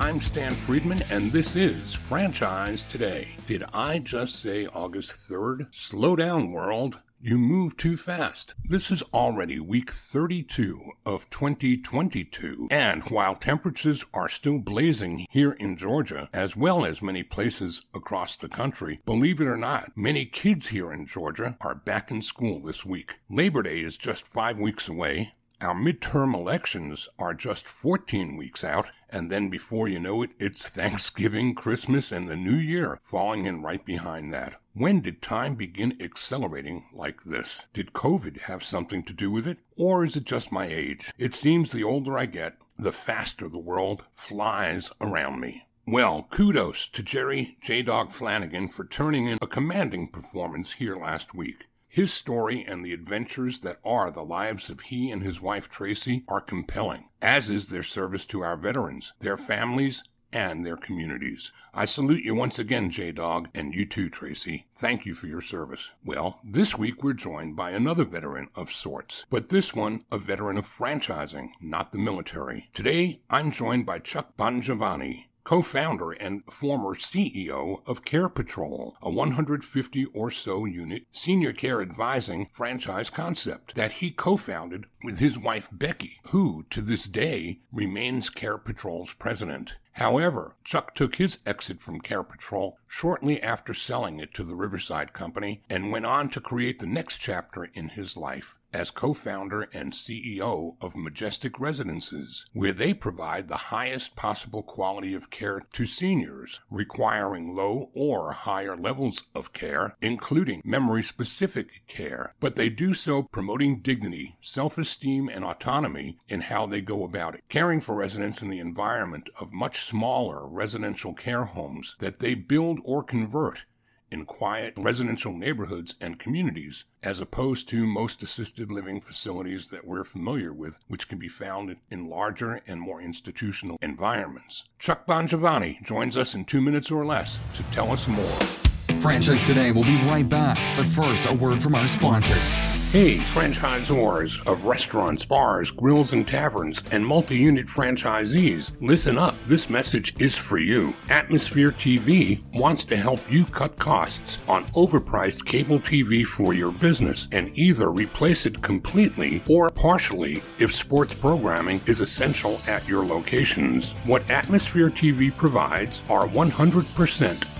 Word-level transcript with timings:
I'm 0.00 0.20
Stan 0.20 0.54
Friedman, 0.54 1.02
and 1.10 1.32
this 1.32 1.56
is 1.56 1.92
Franchise 1.92 2.84
Today. 2.84 3.34
Did 3.48 3.64
I 3.74 3.98
just 3.98 4.36
say 4.40 4.64
August 4.66 5.10
3rd? 5.10 5.74
Slow 5.74 6.14
down, 6.14 6.52
world. 6.52 7.00
You 7.20 7.36
move 7.36 7.76
too 7.76 7.96
fast. 7.96 8.54
This 8.64 8.92
is 8.92 9.02
already 9.12 9.58
week 9.58 9.90
32 9.90 10.92
of 11.04 11.28
2022, 11.30 12.68
and 12.70 13.02
while 13.10 13.34
temperatures 13.34 14.04
are 14.14 14.28
still 14.28 14.58
blazing 14.58 15.26
here 15.30 15.50
in 15.50 15.76
Georgia, 15.76 16.28
as 16.32 16.54
well 16.54 16.84
as 16.84 17.02
many 17.02 17.24
places 17.24 17.82
across 17.92 18.36
the 18.36 18.48
country, 18.48 19.00
believe 19.04 19.40
it 19.40 19.48
or 19.48 19.56
not, 19.56 19.90
many 19.96 20.26
kids 20.26 20.68
here 20.68 20.92
in 20.92 21.06
Georgia 21.06 21.56
are 21.60 21.74
back 21.74 22.12
in 22.12 22.22
school 22.22 22.60
this 22.60 22.86
week. 22.86 23.18
Labor 23.28 23.64
Day 23.64 23.80
is 23.80 23.96
just 23.96 24.28
five 24.28 24.60
weeks 24.60 24.86
away, 24.86 25.34
our 25.60 25.74
midterm 25.74 26.34
elections 26.34 27.08
are 27.18 27.34
just 27.34 27.66
14 27.66 28.36
weeks 28.36 28.62
out, 28.62 28.90
and 29.10 29.30
then 29.30 29.48
before 29.48 29.88
you 29.88 29.98
know 29.98 30.22
it, 30.22 30.30
it's 30.38 30.68
Thanksgiving, 30.68 31.54
Christmas, 31.54 32.12
and 32.12 32.28
the 32.28 32.36
New 32.36 32.54
Year 32.54 33.00
falling 33.02 33.44
in 33.44 33.62
right 33.62 33.84
behind 33.84 34.32
that. 34.32 34.56
When 34.74 35.00
did 35.00 35.20
time 35.20 35.56
begin 35.56 35.96
accelerating 36.00 36.84
like 36.92 37.24
this? 37.24 37.66
Did 37.72 37.92
COVID 37.92 38.42
have 38.42 38.62
something 38.62 39.02
to 39.04 39.12
do 39.12 39.32
with 39.32 39.48
it? 39.48 39.58
Or 39.76 40.04
is 40.04 40.14
it 40.14 40.24
just 40.24 40.52
my 40.52 40.66
age? 40.66 41.10
It 41.18 41.34
seems 41.34 41.72
the 41.72 41.82
older 41.82 42.16
I 42.16 42.26
get, 42.26 42.54
the 42.76 42.92
faster 42.92 43.48
the 43.48 43.58
world 43.58 44.04
flies 44.14 44.92
around 45.00 45.40
me. 45.40 45.66
Well, 45.86 46.28
kudos 46.30 46.86
to 46.88 47.02
Jerry 47.02 47.56
J 47.60 47.82
Dog 47.82 48.12
Flanagan 48.12 48.68
for 48.68 48.84
turning 48.84 49.26
in 49.26 49.38
a 49.42 49.46
commanding 49.46 50.08
performance 50.08 50.74
here 50.74 50.96
last 50.96 51.34
week. 51.34 51.66
His 51.98 52.12
story 52.12 52.64
and 52.64 52.84
the 52.84 52.92
adventures 52.92 53.58
that 53.62 53.78
are 53.84 54.12
the 54.12 54.22
lives 54.22 54.70
of 54.70 54.82
he 54.82 55.10
and 55.10 55.20
his 55.20 55.40
wife 55.40 55.68
Tracy 55.68 56.22
are 56.28 56.40
compelling, 56.40 57.08
as 57.20 57.50
is 57.50 57.66
their 57.66 57.82
service 57.82 58.24
to 58.26 58.40
our 58.40 58.56
veterans, 58.56 59.14
their 59.18 59.36
families, 59.36 60.04
and 60.32 60.64
their 60.64 60.76
communities. 60.76 61.50
I 61.74 61.86
salute 61.86 62.22
you 62.22 62.36
once 62.36 62.58
again, 62.58 62.90
J 62.90 63.10
Dog, 63.10 63.48
and 63.52 63.74
you 63.74 63.84
too, 63.84 64.08
Tracy. 64.08 64.66
Thank 64.76 65.06
you 65.06 65.14
for 65.14 65.26
your 65.26 65.40
service. 65.40 65.90
Well, 66.04 66.38
this 66.44 66.78
week 66.78 67.02
we're 67.02 67.14
joined 67.14 67.56
by 67.56 67.70
another 67.72 68.04
veteran 68.04 68.48
of 68.54 68.70
sorts, 68.70 69.26
but 69.28 69.48
this 69.48 69.74
one 69.74 70.04
a 70.12 70.18
veteran 70.18 70.56
of 70.56 70.66
franchising, 70.66 71.48
not 71.60 71.90
the 71.90 71.98
military. 71.98 72.68
Today, 72.74 73.22
I'm 73.28 73.50
joined 73.50 73.86
by 73.86 73.98
Chuck 73.98 74.36
Bongiovanni, 74.36 75.24
co-founder 75.48 76.12
and 76.12 76.42
former 76.52 76.94
CEO 76.94 77.80
of 77.86 78.04
Care 78.04 78.28
Patrol, 78.28 78.98
a 79.00 79.08
150 79.10 80.04
or 80.12 80.30
so 80.30 80.66
unit 80.66 81.06
senior 81.10 81.54
care 81.54 81.80
advising 81.80 82.50
franchise 82.52 83.08
concept 83.08 83.74
that 83.74 83.92
he 83.92 84.10
co-founded 84.10 84.84
with 85.02 85.20
his 85.20 85.38
wife 85.38 85.70
Becky, 85.72 86.20
who 86.32 86.66
to 86.68 86.82
this 86.82 87.06
day 87.06 87.60
remains 87.72 88.28
Care 88.28 88.58
Patrol's 88.58 89.14
president. 89.14 89.76
However, 89.92 90.56
Chuck 90.64 90.94
took 90.94 91.14
his 91.14 91.38
exit 91.46 91.80
from 91.80 92.02
Care 92.02 92.22
Patrol 92.22 92.76
shortly 92.86 93.42
after 93.42 93.72
selling 93.72 94.20
it 94.20 94.34
to 94.34 94.44
the 94.44 94.54
Riverside 94.54 95.14
Company 95.14 95.62
and 95.70 95.90
went 95.90 96.04
on 96.04 96.28
to 96.28 96.42
create 96.42 96.78
the 96.78 96.86
next 96.86 97.16
chapter 97.16 97.64
in 97.64 97.88
his 97.88 98.18
life 98.18 98.58
as 98.72 98.90
co-founder 98.90 99.68
and 99.72 99.92
CEO 99.92 100.76
of 100.80 100.96
Majestic 100.96 101.58
Residences, 101.58 102.46
where 102.52 102.72
they 102.72 102.92
provide 102.92 103.48
the 103.48 103.56
highest 103.56 104.16
possible 104.16 104.62
quality 104.62 105.14
of 105.14 105.30
care 105.30 105.62
to 105.72 105.86
seniors 105.86 106.60
requiring 106.70 107.54
low 107.54 107.90
or 107.94 108.32
higher 108.32 108.76
levels 108.76 109.22
of 109.34 109.52
care, 109.52 109.96
including 110.00 110.62
memory-specific 110.64 111.82
care, 111.86 112.34
but 112.40 112.56
they 112.56 112.68
do 112.68 112.94
so 112.94 113.22
promoting 113.22 113.80
dignity, 113.80 114.36
self-esteem, 114.40 115.28
and 115.28 115.44
autonomy 115.44 116.18
in 116.28 116.42
how 116.42 116.66
they 116.66 116.80
go 116.80 117.04
about 117.04 117.34
it, 117.34 117.44
caring 117.48 117.80
for 117.80 117.94
residents 117.94 118.42
in 118.42 118.50
the 118.50 118.58
environment 118.58 119.30
of 119.40 119.52
much 119.52 119.80
smaller 119.80 120.46
residential 120.46 121.14
care 121.14 121.44
homes 121.44 121.96
that 121.98 122.18
they 122.18 122.34
build 122.34 122.80
or 122.84 123.02
convert 123.02 123.64
in 124.10 124.24
quiet 124.24 124.74
residential 124.76 125.32
neighborhoods 125.32 125.94
and 126.00 126.18
communities, 126.18 126.84
as 127.02 127.20
opposed 127.20 127.68
to 127.68 127.86
most 127.86 128.22
assisted 128.22 128.70
living 128.70 129.00
facilities 129.00 129.68
that 129.68 129.86
we're 129.86 130.04
familiar 130.04 130.52
with, 130.52 130.78
which 130.88 131.08
can 131.08 131.18
be 131.18 131.28
found 131.28 131.76
in 131.90 132.08
larger 132.08 132.60
and 132.66 132.80
more 132.80 133.00
institutional 133.00 133.78
environments. 133.82 134.64
Chuck 134.78 135.06
Bongiovanni 135.06 135.82
joins 135.82 136.16
us 136.16 136.34
in 136.34 136.44
two 136.44 136.60
minutes 136.60 136.90
or 136.90 137.04
less 137.04 137.38
to 137.54 137.62
tell 137.64 137.92
us 137.92 138.06
more. 138.08 139.00
Franchise 139.00 139.46
Today 139.46 139.70
will 139.70 139.84
be 139.84 139.96
right 140.06 140.28
back, 140.28 140.58
but 140.76 140.86
first, 140.86 141.26
a 141.26 141.34
word 141.34 141.62
from 141.62 141.74
our 141.74 141.86
sponsors. 141.86 142.77
Hey, 142.90 143.16
franchisors 143.16 144.40
of 144.50 144.64
restaurants, 144.64 145.22
bars, 145.22 145.70
grills, 145.70 146.14
and 146.14 146.26
taverns, 146.26 146.82
and 146.90 147.06
multi 147.06 147.36
unit 147.36 147.66
franchisees, 147.66 148.72
listen 148.80 149.18
up. 149.18 149.34
This 149.46 149.68
message 149.68 150.18
is 150.18 150.34
for 150.34 150.56
you. 150.56 150.94
Atmosphere 151.10 151.70
TV 151.70 152.42
wants 152.54 152.86
to 152.86 152.96
help 152.96 153.20
you 153.30 153.44
cut 153.44 153.76
costs 153.76 154.38
on 154.48 154.64
overpriced 154.68 155.44
cable 155.44 155.78
TV 155.80 156.24
for 156.24 156.54
your 156.54 156.72
business 156.72 157.28
and 157.30 157.50
either 157.58 157.90
replace 157.90 158.46
it 158.46 158.62
completely 158.62 159.42
or 159.46 159.68
partially 159.68 160.42
if 160.58 160.74
sports 160.74 161.12
programming 161.12 161.82
is 161.84 162.00
essential 162.00 162.58
at 162.66 162.88
your 162.88 163.04
locations. 163.04 163.92
What 164.06 164.30
Atmosphere 164.30 164.88
TV 164.88 165.36
provides 165.36 166.02
are 166.08 166.26
100% 166.26 167.57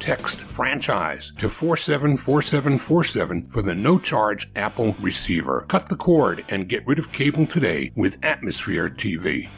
text 0.00 0.40
franchise 0.40 1.32
to 1.38 1.48
474747 1.48 3.50
for 3.50 3.62
the 3.62 3.74
no 3.74 3.98
charge 3.98 4.50
Apple 4.56 4.96
receiver. 5.00 5.66
Cut 5.68 5.88
the 5.88 5.96
cord 5.96 6.44
and 6.48 6.68
get 6.68 6.86
rid 6.86 6.98
of 6.98 7.12
cable 7.12 7.46
today 7.46 7.92
with 7.94 8.18
Atmosphere 8.22 8.88
TV. 8.88 9.48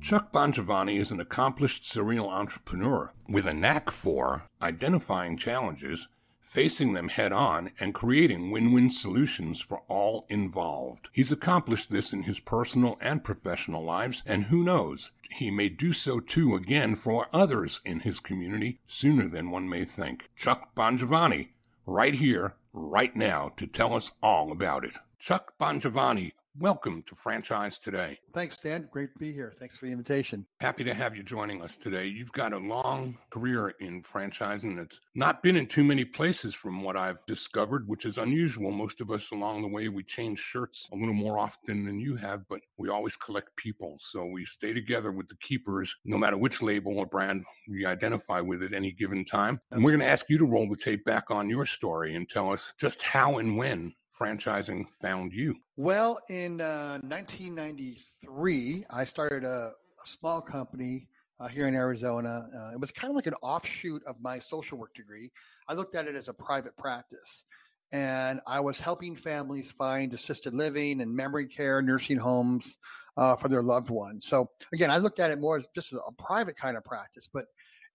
Chuck 0.00 0.32
Bongiovanni 0.32 0.98
is 0.98 1.12
an 1.12 1.20
accomplished 1.20 1.84
serial 1.84 2.28
entrepreneur 2.28 3.12
with 3.28 3.46
a 3.46 3.54
knack 3.54 3.88
for 3.88 4.42
identifying 4.60 5.36
challenges, 5.36 6.08
facing 6.40 6.92
them 6.92 7.08
head 7.08 7.32
on 7.32 7.70
and 7.78 7.94
creating 7.94 8.50
win 8.50 8.72
win 8.72 8.90
solutions 8.90 9.60
for 9.60 9.82
all 9.86 10.26
involved. 10.28 11.08
He's 11.12 11.30
accomplished 11.30 11.90
this 11.90 12.12
in 12.12 12.24
his 12.24 12.40
personal 12.40 12.98
and 13.00 13.22
professional 13.22 13.84
lives, 13.84 14.24
and 14.26 14.46
who 14.46 14.64
knows, 14.64 15.12
he 15.36 15.50
may 15.50 15.68
do 15.68 15.92
so 15.92 16.20
too 16.20 16.54
again 16.54 16.94
for 16.94 17.28
others 17.32 17.80
in 17.84 18.00
his 18.00 18.20
community 18.20 18.78
sooner 18.86 19.28
than 19.28 19.50
one 19.50 19.68
may 19.68 19.84
think. 19.84 20.30
Chuck 20.36 20.74
Bongiovanni, 20.74 21.48
right 21.86 22.14
here, 22.14 22.54
right 22.72 23.14
now, 23.16 23.52
to 23.56 23.66
tell 23.66 23.94
us 23.94 24.12
all 24.22 24.52
about 24.52 24.84
it. 24.84 24.96
Chuck 25.18 25.54
Bongiovanni, 25.60 26.32
Welcome 26.58 27.02
to 27.06 27.14
Franchise 27.14 27.78
Today. 27.78 28.18
Thanks, 28.34 28.56
Stan. 28.56 28.86
Great 28.92 29.14
to 29.14 29.18
be 29.18 29.32
here. 29.32 29.54
Thanks 29.58 29.78
for 29.78 29.86
the 29.86 29.92
invitation. 29.92 30.44
Happy 30.60 30.84
to 30.84 30.92
have 30.92 31.16
you 31.16 31.22
joining 31.22 31.62
us 31.62 31.78
today. 31.78 32.06
You've 32.06 32.32
got 32.32 32.52
a 32.52 32.58
long 32.58 33.16
career 33.30 33.72
in 33.80 34.02
franchising 34.02 34.76
that's 34.76 35.00
not 35.14 35.42
been 35.42 35.56
in 35.56 35.66
too 35.66 35.82
many 35.82 36.04
places 36.04 36.54
from 36.54 36.82
what 36.82 36.94
I've 36.94 37.24
discovered, 37.26 37.88
which 37.88 38.04
is 38.04 38.18
unusual. 38.18 38.70
Most 38.70 39.00
of 39.00 39.10
us 39.10 39.30
along 39.30 39.62
the 39.62 39.68
way, 39.68 39.88
we 39.88 40.02
change 40.02 40.40
shirts 40.40 40.90
a 40.92 40.96
little 40.96 41.14
more 41.14 41.38
often 41.38 41.86
than 41.86 41.98
you 41.98 42.16
have, 42.16 42.46
but 42.50 42.60
we 42.76 42.90
always 42.90 43.16
collect 43.16 43.56
people. 43.56 43.96
So 44.00 44.26
we 44.26 44.44
stay 44.44 44.74
together 44.74 45.10
with 45.10 45.28
the 45.28 45.36
keepers, 45.36 45.96
no 46.04 46.18
matter 46.18 46.36
which 46.36 46.60
label 46.60 46.98
or 46.98 47.06
brand 47.06 47.44
we 47.66 47.86
identify 47.86 48.42
with 48.42 48.62
at 48.62 48.74
any 48.74 48.92
given 48.92 49.24
time. 49.24 49.58
And 49.70 49.82
we're 49.82 49.92
going 49.92 50.00
to 50.00 50.06
ask 50.06 50.26
you 50.28 50.36
to 50.36 50.44
roll 50.44 50.68
the 50.68 50.76
tape 50.76 51.06
back 51.06 51.30
on 51.30 51.48
your 51.48 51.64
story 51.64 52.14
and 52.14 52.28
tell 52.28 52.52
us 52.52 52.74
just 52.78 53.02
how 53.02 53.38
and 53.38 53.56
when 53.56 53.94
franchising 54.18 54.84
found 55.00 55.32
you? 55.32 55.56
Well, 55.76 56.18
in 56.28 56.60
uh, 56.60 56.98
1993, 57.02 58.84
I 58.90 59.04
started 59.04 59.44
a, 59.44 59.72
a 59.72 60.06
small 60.06 60.40
company 60.40 61.08
uh, 61.40 61.48
here 61.48 61.66
in 61.66 61.74
Arizona. 61.74 62.46
Uh, 62.54 62.72
it 62.74 62.80
was 62.80 62.90
kind 62.90 63.10
of 63.10 63.16
like 63.16 63.26
an 63.26 63.34
offshoot 63.42 64.02
of 64.06 64.20
my 64.20 64.38
social 64.38 64.78
work 64.78 64.94
degree. 64.94 65.30
I 65.68 65.74
looked 65.74 65.94
at 65.94 66.06
it 66.06 66.14
as 66.14 66.28
a 66.28 66.34
private 66.34 66.76
practice. 66.76 67.44
And 67.92 68.40
I 68.46 68.60
was 68.60 68.80
helping 68.80 69.14
families 69.14 69.70
find 69.70 70.14
assisted 70.14 70.54
living 70.54 71.02
and 71.02 71.14
memory 71.14 71.46
care, 71.46 71.82
nursing 71.82 72.16
homes 72.16 72.78
uh, 73.18 73.36
for 73.36 73.48
their 73.48 73.62
loved 73.62 73.90
ones. 73.90 74.24
So, 74.26 74.48
again, 74.72 74.90
I 74.90 74.96
looked 74.96 75.20
at 75.20 75.30
it 75.30 75.38
more 75.38 75.58
as 75.58 75.68
just 75.74 75.92
a 75.92 76.00
private 76.16 76.56
kind 76.56 76.78
of 76.78 76.84
practice, 76.84 77.28
but 77.30 77.44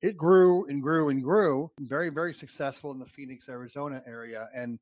it 0.03 0.15
grew 0.15 0.67
and 0.67 0.83
grew 0.83 1.09
and 1.09 1.23
grew. 1.23 1.71
Very, 1.79 2.09
very 2.09 2.33
successful 2.33 2.91
in 2.91 2.99
the 2.99 3.05
Phoenix, 3.05 3.49
Arizona 3.49 4.03
area. 4.05 4.47
And 4.55 4.77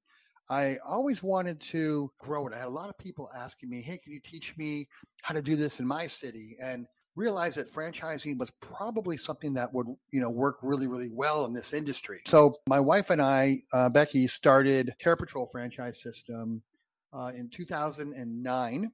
I 0.49 0.77
always 0.85 1.23
wanted 1.23 1.59
to 1.61 2.11
grow 2.19 2.47
it. 2.47 2.53
I 2.53 2.59
had 2.59 2.67
a 2.67 2.69
lot 2.69 2.89
of 2.89 2.97
people 2.97 3.29
asking 3.35 3.69
me, 3.69 3.81
"Hey, 3.81 3.97
can 3.97 4.11
you 4.13 4.19
teach 4.19 4.55
me 4.57 4.87
how 5.21 5.33
to 5.33 5.41
do 5.41 5.55
this 5.55 5.79
in 5.79 5.87
my 5.87 6.07
city?" 6.07 6.57
And 6.61 6.87
realized 7.15 7.57
that 7.57 7.71
franchising 7.71 8.37
was 8.37 8.51
probably 8.59 9.17
something 9.17 9.53
that 9.53 9.73
would, 9.73 9.87
you 10.11 10.19
know, 10.19 10.29
work 10.29 10.57
really, 10.61 10.87
really 10.87 11.09
well 11.09 11.45
in 11.45 11.53
this 11.53 11.73
industry. 11.73 12.19
So 12.25 12.55
my 12.67 12.79
wife 12.79 13.09
and 13.09 13.21
I, 13.21 13.61
uh, 13.71 13.89
Becky, 13.89 14.27
started 14.27 14.93
Care 14.99 15.15
Patrol 15.15 15.47
franchise 15.47 16.01
system 16.01 16.61
uh, 17.13 17.31
in 17.33 17.49
2009 17.49 18.91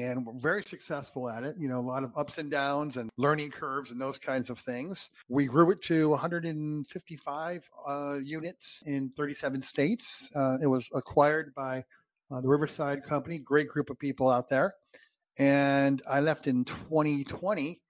and 0.00 0.26
we're 0.26 0.32
very 0.40 0.62
successful 0.62 1.28
at 1.28 1.44
it. 1.44 1.56
You 1.58 1.68
know, 1.68 1.78
a 1.78 1.86
lot 1.86 2.04
of 2.04 2.16
ups 2.16 2.38
and 2.38 2.50
downs 2.50 2.96
and 2.96 3.10
learning 3.16 3.50
curves 3.50 3.90
and 3.90 4.00
those 4.00 4.18
kinds 4.18 4.50
of 4.50 4.58
things. 4.58 5.10
We 5.28 5.46
grew 5.46 5.70
it 5.70 5.82
to 5.82 6.10
155 6.10 7.70
uh, 7.88 8.18
units 8.18 8.82
in 8.86 9.10
37 9.16 9.62
states. 9.62 10.28
Uh, 10.34 10.58
it 10.62 10.66
was 10.66 10.88
acquired 10.94 11.54
by 11.54 11.84
uh, 12.30 12.40
the 12.40 12.48
Riverside 12.48 13.04
Company, 13.04 13.38
great 13.38 13.68
group 13.68 13.90
of 13.90 13.98
people 13.98 14.30
out 14.30 14.48
there. 14.48 14.74
And 15.38 16.02
I 16.08 16.20
left 16.20 16.46
in 16.46 16.64
2020 16.64 17.80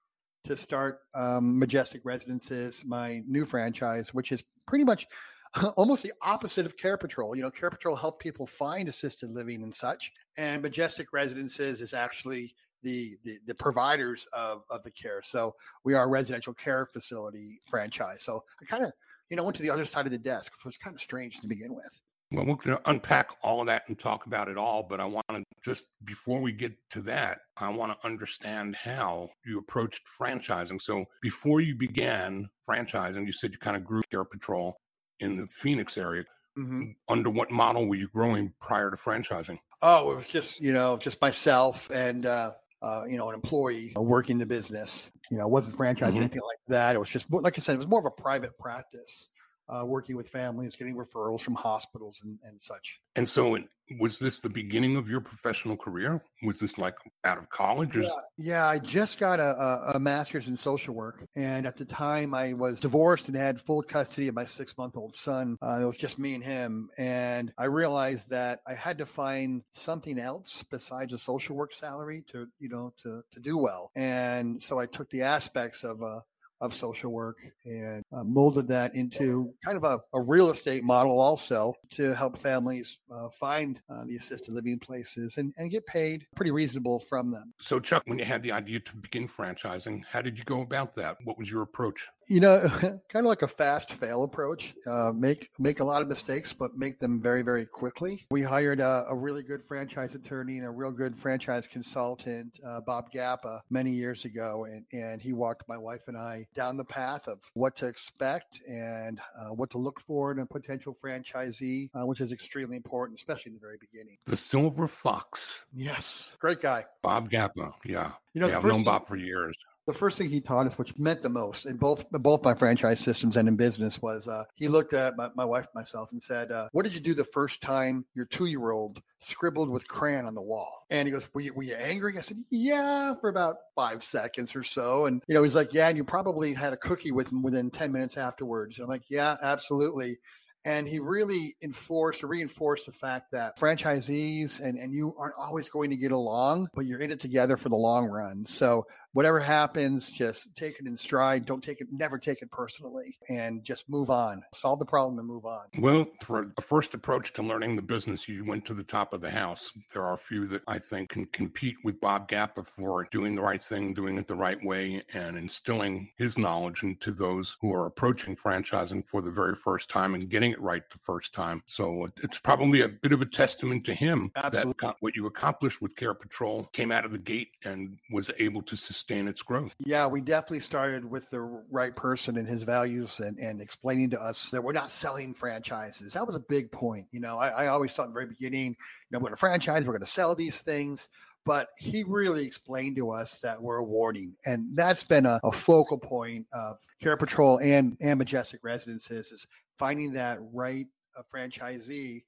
to 0.44 0.56
start 0.56 1.00
um, 1.14 1.58
Majestic 1.58 2.02
Residences, 2.04 2.84
my 2.86 3.22
new 3.26 3.44
franchise, 3.46 4.12
which 4.12 4.30
is 4.32 4.44
pretty 4.66 4.84
much 4.84 5.06
almost 5.76 6.02
the 6.02 6.12
opposite 6.22 6.66
of 6.66 6.76
Care 6.76 6.96
Patrol. 6.96 7.36
You 7.36 7.42
know, 7.42 7.50
Care 7.50 7.70
Patrol 7.70 7.96
help 7.96 8.20
people 8.20 8.46
find 8.46 8.88
assisted 8.88 9.30
living 9.30 9.62
and 9.62 9.74
such, 9.74 10.12
and 10.36 10.62
Majestic 10.62 11.12
Residences 11.12 11.80
is 11.80 11.94
actually 11.94 12.54
the, 12.82 13.16
the, 13.24 13.38
the 13.46 13.54
providers 13.54 14.28
of, 14.32 14.62
of 14.70 14.82
the 14.82 14.90
care. 14.90 15.22
So 15.22 15.54
we 15.84 15.94
are 15.94 16.04
a 16.04 16.08
residential 16.08 16.52
care 16.52 16.86
facility 16.86 17.60
franchise. 17.70 18.22
So 18.22 18.44
I 18.60 18.66
kind 18.66 18.84
of, 18.84 18.92
you 19.30 19.36
know, 19.36 19.44
went 19.44 19.56
to 19.56 19.62
the 19.62 19.70
other 19.70 19.86
side 19.86 20.06
of 20.06 20.12
the 20.12 20.18
desk, 20.18 20.52
which 20.52 20.66
was 20.66 20.76
kind 20.76 20.94
of 20.94 21.00
strange 21.00 21.40
to 21.40 21.48
begin 21.48 21.74
with. 21.74 22.00
Well, 22.30 22.44
we're 22.44 22.56
going 22.56 22.76
to 22.76 22.90
unpack 22.90 23.30
all 23.42 23.60
of 23.60 23.66
that 23.66 23.84
and 23.86 23.98
talk 23.98 24.26
about 24.26 24.48
it 24.48 24.58
all. 24.58 24.82
But 24.82 25.00
I 25.00 25.04
want 25.04 25.24
to 25.30 25.42
just 25.64 25.84
before 26.04 26.40
we 26.40 26.52
get 26.52 26.72
to 26.90 27.00
that, 27.02 27.38
I 27.56 27.68
want 27.70 27.98
to 27.98 28.06
understand 28.06 28.76
how 28.76 29.30
you 29.46 29.58
approached 29.58 30.02
franchising. 30.20 30.82
So 30.82 31.04
before 31.22 31.60
you 31.60 31.74
began 31.74 32.50
franchising, 32.68 33.26
you 33.26 33.32
said 33.32 33.52
you 33.52 33.58
kind 33.58 33.76
of 33.76 33.84
grew 33.84 34.02
Care 34.10 34.24
Patrol 34.24 34.76
in 35.20 35.36
the 35.36 35.46
Phoenix 35.46 35.96
area. 35.96 36.24
Mm-hmm. 36.58 36.92
Under 37.08 37.30
what 37.30 37.50
model 37.50 37.86
were 37.86 37.96
you 37.96 38.08
growing 38.08 38.52
prior 38.60 38.90
to 38.90 38.96
franchising? 38.96 39.58
Oh, 39.82 40.12
it 40.12 40.16
was 40.16 40.28
just 40.28 40.60
you 40.60 40.72
know 40.72 40.96
just 40.96 41.20
myself 41.20 41.90
and 41.90 42.26
uh, 42.26 42.52
uh, 42.80 43.04
you 43.08 43.16
know 43.16 43.28
an 43.28 43.34
employee 43.34 43.92
working 43.96 44.38
the 44.38 44.46
business. 44.46 45.10
You 45.30 45.38
know, 45.38 45.46
it 45.46 45.50
wasn't 45.50 45.76
franchising 45.76 46.10
mm-hmm. 46.10 46.18
anything 46.18 46.42
like 46.42 46.58
that. 46.68 46.94
It 46.94 46.98
was 46.98 47.08
just 47.08 47.26
like 47.30 47.58
I 47.58 47.60
said, 47.60 47.74
it 47.74 47.78
was 47.78 47.88
more 47.88 47.98
of 47.98 48.06
a 48.06 48.22
private 48.22 48.56
practice 48.58 49.30
uh, 49.68 49.84
working 49.84 50.16
with 50.16 50.28
families, 50.28 50.76
getting 50.76 50.96
referrals 50.96 51.40
from 51.40 51.54
hospitals 51.54 52.20
and, 52.22 52.38
and 52.44 52.60
such. 52.60 53.00
And 53.16 53.28
so, 53.28 53.58
was 54.00 54.18
this 54.18 54.40
the 54.40 54.48
beginning 54.48 54.96
of 54.96 55.08
your 55.08 55.20
professional 55.20 55.76
career? 55.76 56.22
Was 56.42 56.58
this 56.58 56.78
like 56.78 56.94
out 57.24 57.38
of 57.38 57.48
college? 57.50 57.94
Yeah, 57.96 58.08
yeah, 58.38 58.66
I 58.66 58.78
just 58.78 59.18
got 59.18 59.40
a, 59.40 59.92
a, 59.94 60.00
master's 60.00 60.48
in 60.48 60.56
social 60.56 60.94
work. 60.94 61.26
And 61.36 61.66
at 61.66 61.76
the 61.76 61.84
time, 61.84 62.34
I 62.34 62.54
was 62.54 62.80
divorced 62.80 63.28
and 63.28 63.36
had 63.36 63.60
full 63.60 63.82
custody 63.82 64.28
of 64.28 64.34
my 64.34 64.46
six 64.46 64.76
month 64.78 64.96
old 64.96 65.14
son. 65.14 65.58
Uh, 65.62 65.80
it 65.82 65.84
was 65.84 65.96
just 65.96 66.18
me 66.18 66.34
and 66.34 66.42
him. 66.42 66.88
And 66.98 67.52
I 67.58 67.64
realized 67.64 68.30
that 68.30 68.60
I 68.66 68.74
had 68.74 68.98
to 68.98 69.06
find 69.06 69.62
something 69.72 70.18
else 70.18 70.64
besides 70.70 71.12
a 71.12 71.18
social 71.18 71.56
work 71.56 71.72
salary 71.72 72.24
to, 72.28 72.46
you 72.58 72.68
know, 72.68 72.92
to, 72.98 73.22
to 73.32 73.40
do 73.40 73.58
well. 73.58 73.90
And 73.94 74.62
so 74.62 74.78
I 74.78 74.86
took 74.86 75.10
the 75.10 75.22
aspects 75.22 75.84
of, 75.84 76.02
uh, 76.02 76.20
of 76.64 76.74
social 76.74 77.12
work 77.12 77.36
and 77.66 78.02
uh, 78.12 78.24
molded 78.24 78.66
that 78.68 78.94
into 78.94 79.52
kind 79.62 79.76
of 79.76 79.84
a, 79.84 80.00
a, 80.14 80.20
real 80.20 80.48
estate 80.50 80.82
model 80.82 81.20
also 81.20 81.74
to 81.90 82.14
help 82.14 82.38
families 82.38 82.98
uh, 83.14 83.28
find 83.28 83.80
uh, 83.90 84.04
the 84.06 84.16
assisted 84.16 84.54
living 84.54 84.78
places 84.78 85.36
and, 85.36 85.52
and 85.58 85.70
get 85.70 85.84
paid 85.86 86.26
pretty 86.34 86.50
reasonable 86.50 86.98
from 86.98 87.30
them. 87.30 87.52
So, 87.60 87.78
Chuck, 87.78 88.02
when 88.06 88.18
you 88.18 88.24
had 88.24 88.42
the 88.42 88.52
idea 88.52 88.80
to 88.80 88.96
begin 88.96 89.28
franchising, 89.28 90.04
how 90.10 90.22
did 90.22 90.38
you 90.38 90.44
go 90.44 90.62
about 90.62 90.94
that? 90.94 91.18
What 91.24 91.38
was 91.38 91.50
your 91.50 91.60
approach? 91.60 92.08
You 92.28 92.40
know, 92.40 92.60
kind 92.80 93.00
of 93.14 93.26
like 93.26 93.42
a 93.42 93.48
fast 93.48 93.92
fail 93.92 94.22
approach. 94.22 94.74
Uh, 94.86 95.12
make 95.14 95.50
make 95.58 95.80
a 95.80 95.84
lot 95.84 96.00
of 96.00 96.08
mistakes, 96.08 96.54
but 96.54 96.76
make 96.76 96.98
them 96.98 97.20
very 97.20 97.42
very 97.42 97.66
quickly. 97.66 98.24
We 98.30 98.42
hired 98.42 98.80
a, 98.80 99.04
a 99.10 99.14
really 99.14 99.42
good 99.42 99.62
franchise 99.62 100.14
attorney 100.14 100.56
and 100.56 100.66
a 100.66 100.70
real 100.70 100.90
good 100.90 101.14
franchise 101.14 101.66
consultant, 101.66 102.58
uh, 102.66 102.80
Bob 102.80 103.12
Gappa, 103.12 103.60
many 103.68 103.92
years 103.92 104.24
ago, 104.24 104.64
and, 104.64 104.86
and 104.92 105.20
he 105.20 105.34
walked 105.34 105.68
my 105.68 105.76
wife 105.76 106.08
and 106.08 106.16
I 106.16 106.46
down 106.54 106.76
the 106.76 106.84
path 106.84 107.28
of 107.28 107.40
what 107.54 107.76
to 107.76 107.86
expect 107.86 108.60
and 108.68 109.20
uh, 109.38 109.48
what 109.48 109.70
to 109.70 109.78
look 109.78 110.00
for 110.00 110.32
in 110.32 110.38
a 110.38 110.46
potential 110.46 110.94
franchisee, 110.94 111.90
uh, 111.94 112.06
which 112.06 112.20
is 112.20 112.32
extremely 112.32 112.76
important, 112.76 113.18
especially 113.18 113.50
in 113.50 113.54
the 113.54 113.60
very 113.60 113.78
beginning. 113.78 114.16
The 114.24 114.36
Silver 114.36 114.88
Fox. 114.88 115.66
Yes, 115.72 116.36
great 116.38 116.60
guy. 116.60 116.84
Bob 117.02 117.30
Gappa. 117.30 117.74
Yeah, 117.84 118.12
you 118.32 118.40
know, 118.40 118.48
yeah, 118.48 118.58
I've 118.58 118.64
known 118.64 118.84
Bob 118.84 119.06
for 119.06 119.16
years 119.16 119.56
the 119.86 119.92
first 119.92 120.16
thing 120.16 120.30
he 120.30 120.40
taught 120.40 120.66
us, 120.66 120.78
which 120.78 120.96
meant 120.98 121.22
the 121.22 121.28
most 121.28 121.66
in 121.66 121.76
both 121.76 122.08
both 122.10 122.42
my 122.42 122.54
franchise 122.54 123.00
systems 123.00 123.36
and 123.36 123.48
in 123.48 123.56
business, 123.56 124.00
was 124.00 124.28
uh, 124.28 124.44
he 124.54 124.68
looked 124.68 124.94
at 124.94 125.16
my, 125.16 125.28
my 125.34 125.44
wife 125.44 125.66
myself 125.74 126.12
and 126.12 126.22
said, 126.22 126.50
uh, 126.50 126.68
"What 126.72 126.84
did 126.84 126.94
you 126.94 127.00
do 127.00 127.14
the 127.14 127.24
first 127.24 127.60
time 127.60 128.04
your 128.14 128.24
two 128.26 128.46
year 128.46 128.70
old 128.70 129.02
scribbled 129.18 129.68
with 129.68 129.86
crayon 129.86 130.26
on 130.26 130.34
the 130.34 130.42
wall?" 130.42 130.86
And 130.90 131.06
he 131.06 131.12
goes, 131.12 131.28
were 131.34 131.42
you, 131.42 131.52
"Were 131.52 131.62
you 131.62 131.74
angry?" 131.74 132.16
I 132.16 132.20
said, 132.20 132.38
"Yeah, 132.50 133.14
for 133.20 133.28
about 133.28 133.56
five 133.74 134.02
seconds 134.02 134.56
or 134.56 134.62
so." 134.62 135.06
And 135.06 135.22
you 135.28 135.34
know, 135.34 135.42
he's 135.42 135.54
like, 135.54 135.74
"Yeah," 135.74 135.88
and 135.88 135.96
you 135.96 136.04
probably 136.04 136.54
had 136.54 136.72
a 136.72 136.78
cookie 136.78 137.12
with 137.12 137.30
him 137.30 137.42
within 137.42 137.70
ten 137.70 137.92
minutes 137.92 138.16
afterwards. 138.16 138.78
And 138.78 138.84
I'm 138.84 138.90
like, 138.90 139.10
"Yeah, 139.10 139.36
absolutely." 139.42 140.18
And 140.66 140.88
he 140.88 140.98
really 140.98 141.56
enforced 141.62 142.24
or 142.24 142.28
reinforced 142.28 142.86
the 142.86 142.92
fact 142.92 143.32
that 143.32 143.58
franchisees 143.58 144.60
and, 144.60 144.78
and 144.78 144.94
you 144.94 145.14
aren't 145.18 145.34
always 145.38 145.68
going 145.68 145.90
to 145.90 145.96
get 145.96 146.10
along, 146.10 146.68
but 146.72 146.86
you're 146.86 147.00
in 147.00 147.10
it 147.10 147.20
together 147.20 147.58
for 147.58 147.68
the 147.68 147.76
long 147.76 148.06
run. 148.06 148.46
So 148.46 148.86
whatever 149.14 149.40
happens, 149.40 150.10
just 150.10 150.54
take 150.56 150.78
it 150.78 150.86
in 150.86 150.96
stride. 150.96 151.46
Don't 151.46 151.62
take 151.62 151.80
it, 151.80 151.86
never 151.90 152.18
take 152.18 152.42
it 152.42 152.50
personally 152.50 153.16
and 153.30 153.64
just 153.64 153.88
move 153.88 154.10
on. 154.10 154.42
Solve 154.52 154.80
the 154.80 154.84
problem 154.84 155.18
and 155.18 155.26
move 155.26 155.46
on. 155.46 155.66
Well, 155.78 156.06
for 156.22 156.52
a 156.58 156.62
first 156.62 156.92
approach 156.94 157.32
to 157.34 157.42
learning 157.42 157.76
the 157.76 157.82
business, 157.82 158.28
you 158.28 158.44
went 158.44 158.66
to 158.66 158.74
the 158.74 158.82
top 158.82 159.12
of 159.12 159.20
the 159.20 159.30
house. 159.30 159.72
There 159.92 160.02
are 160.02 160.14
a 160.14 160.18
few 160.18 160.46
that 160.48 160.62
I 160.68 160.78
think 160.78 161.10
can 161.10 161.26
compete 161.26 161.76
with 161.84 162.00
Bob 162.00 162.28
Gappa 162.28 162.66
for 162.66 163.06
doing 163.10 163.36
the 163.36 163.42
right 163.42 163.62
thing, 163.62 163.94
doing 163.94 164.18
it 164.18 164.26
the 164.26 164.34
right 164.34 164.62
way, 164.64 165.02
and 165.14 165.38
instilling 165.38 166.10
his 166.18 166.36
knowledge 166.36 166.82
into 166.82 167.12
those 167.12 167.56
who 167.60 167.72
are 167.72 167.86
approaching 167.86 168.36
franchising 168.36 169.06
for 169.06 169.22
the 169.22 169.30
very 169.30 169.54
first 169.54 169.88
time 169.88 170.14
and 170.14 170.28
getting 170.28 170.50
it 170.50 170.60
right 170.60 170.82
the 170.90 170.98
first 170.98 171.32
time. 171.32 171.62
So 171.66 172.08
it's 172.22 172.40
probably 172.40 172.80
a 172.80 172.88
bit 172.88 173.12
of 173.12 173.22
a 173.22 173.26
testament 173.26 173.84
to 173.84 173.94
him 173.94 174.32
Absolutely. 174.34 174.74
that 174.82 174.96
what 175.00 175.14
you 175.14 175.26
accomplished 175.26 175.80
with 175.80 175.94
Care 175.94 176.14
Patrol 176.14 176.64
came 176.72 176.90
out 176.90 177.04
of 177.04 177.12
the 177.12 177.18
gate 177.18 177.50
and 177.64 177.96
was 178.10 178.32
able 178.40 178.62
to 178.62 178.76
sustain 178.76 179.03
sustain 179.04 179.28
its 179.28 179.42
growth. 179.42 179.74
Yeah, 179.84 180.06
we 180.06 180.20
definitely 180.22 180.60
started 180.60 181.04
with 181.04 181.28
the 181.30 181.40
right 181.70 181.94
person 181.94 182.38
and 182.38 182.48
his 182.48 182.62
values 182.62 183.20
and, 183.20 183.38
and 183.38 183.60
explaining 183.60 184.10
to 184.10 184.20
us 184.20 184.50
that 184.50 184.64
we're 184.64 184.72
not 184.72 184.90
selling 184.90 185.34
franchises. 185.34 186.14
That 186.14 186.26
was 186.26 186.34
a 186.34 186.40
big 186.40 186.72
point. 186.72 187.06
You 187.10 187.20
know, 187.20 187.38
I, 187.38 187.48
I 187.48 187.66
always 187.66 187.92
thought 187.92 188.04
in 188.04 188.10
the 188.10 188.14
very 188.14 188.26
beginning, 188.26 188.68
you 188.68 188.76
know, 189.10 189.18
we're 189.18 189.28
going 189.28 189.34
to 189.34 189.36
franchise, 189.36 189.84
we're 189.84 189.92
going 189.92 190.00
to 190.00 190.06
sell 190.06 190.34
these 190.34 190.60
things 190.60 191.08
but 191.46 191.68
he 191.76 192.04
really 192.04 192.46
explained 192.46 192.96
to 192.96 193.10
us 193.10 193.40
that 193.40 193.62
we're 193.62 193.76
awarding 193.76 194.34
and 194.46 194.66
that's 194.74 195.04
been 195.04 195.26
a, 195.26 195.38
a, 195.44 195.52
focal 195.52 195.98
point 195.98 196.46
of 196.54 196.78
care 197.02 197.18
patrol 197.18 197.58
and 197.58 197.98
and 198.00 198.18
majestic 198.18 198.64
residences 198.64 199.30
is 199.30 199.46
finding 199.78 200.14
that 200.14 200.38
right 200.54 200.86
uh, 201.18 201.22
franchisee 201.30 202.22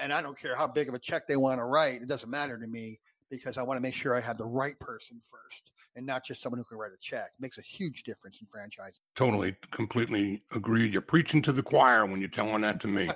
and 0.00 0.10
i 0.10 0.22
don't 0.22 0.38
care 0.38 0.56
how 0.56 0.66
big 0.66 0.88
of 0.88 0.94
a 0.94 0.98
check 0.98 1.26
they 1.26 1.36
want 1.36 1.58
to 1.58 1.64
write 1.64 2.00
it 2.00 2.08
doesn't 2.08 2.30
matter 2.30 2.58
to 2.58 2.66
me 2.66 2.98
because 3.32 3.58
i 3.58 3.62
want 3.62 3.76
to 3.76 3.82
make 3.82 3.94
sure 3.94 4.14
i 4.14 4.20
have 4.20 4.38
the 4.38 4.44
right 4.44 4.78
person 4.78 5.18
first 5.18 5.72
and 5.96 6.06
not 6.06 6.24
just 6.24 6.40
someone 6.40 6.58
who 6.58 6.64
can 6.64 6.78
write 6.78 6.92
a 6.92 7.00
check 7.00 7.30
it 7.36 7.40
makes 7.40 7.58
a 7.58 7.62
huge 7.62 8.04
difference 8.04 8.40
in 8.40 8.46
franchising 8.46 9.00
totally 9.16 9.56
completely 9.70 10.40
agree 10.52 10.88
you're 10.88 11.00
preaching 11.00 11.42
to 11.42 11.52
the 11.52 11.62
choir 11.62 12.06
when 12.06 12.20
you're 12.20 12.28
telling 12.28 12.62
that 12.62 12.80
to 12.80 12.86
me 12.86 13.10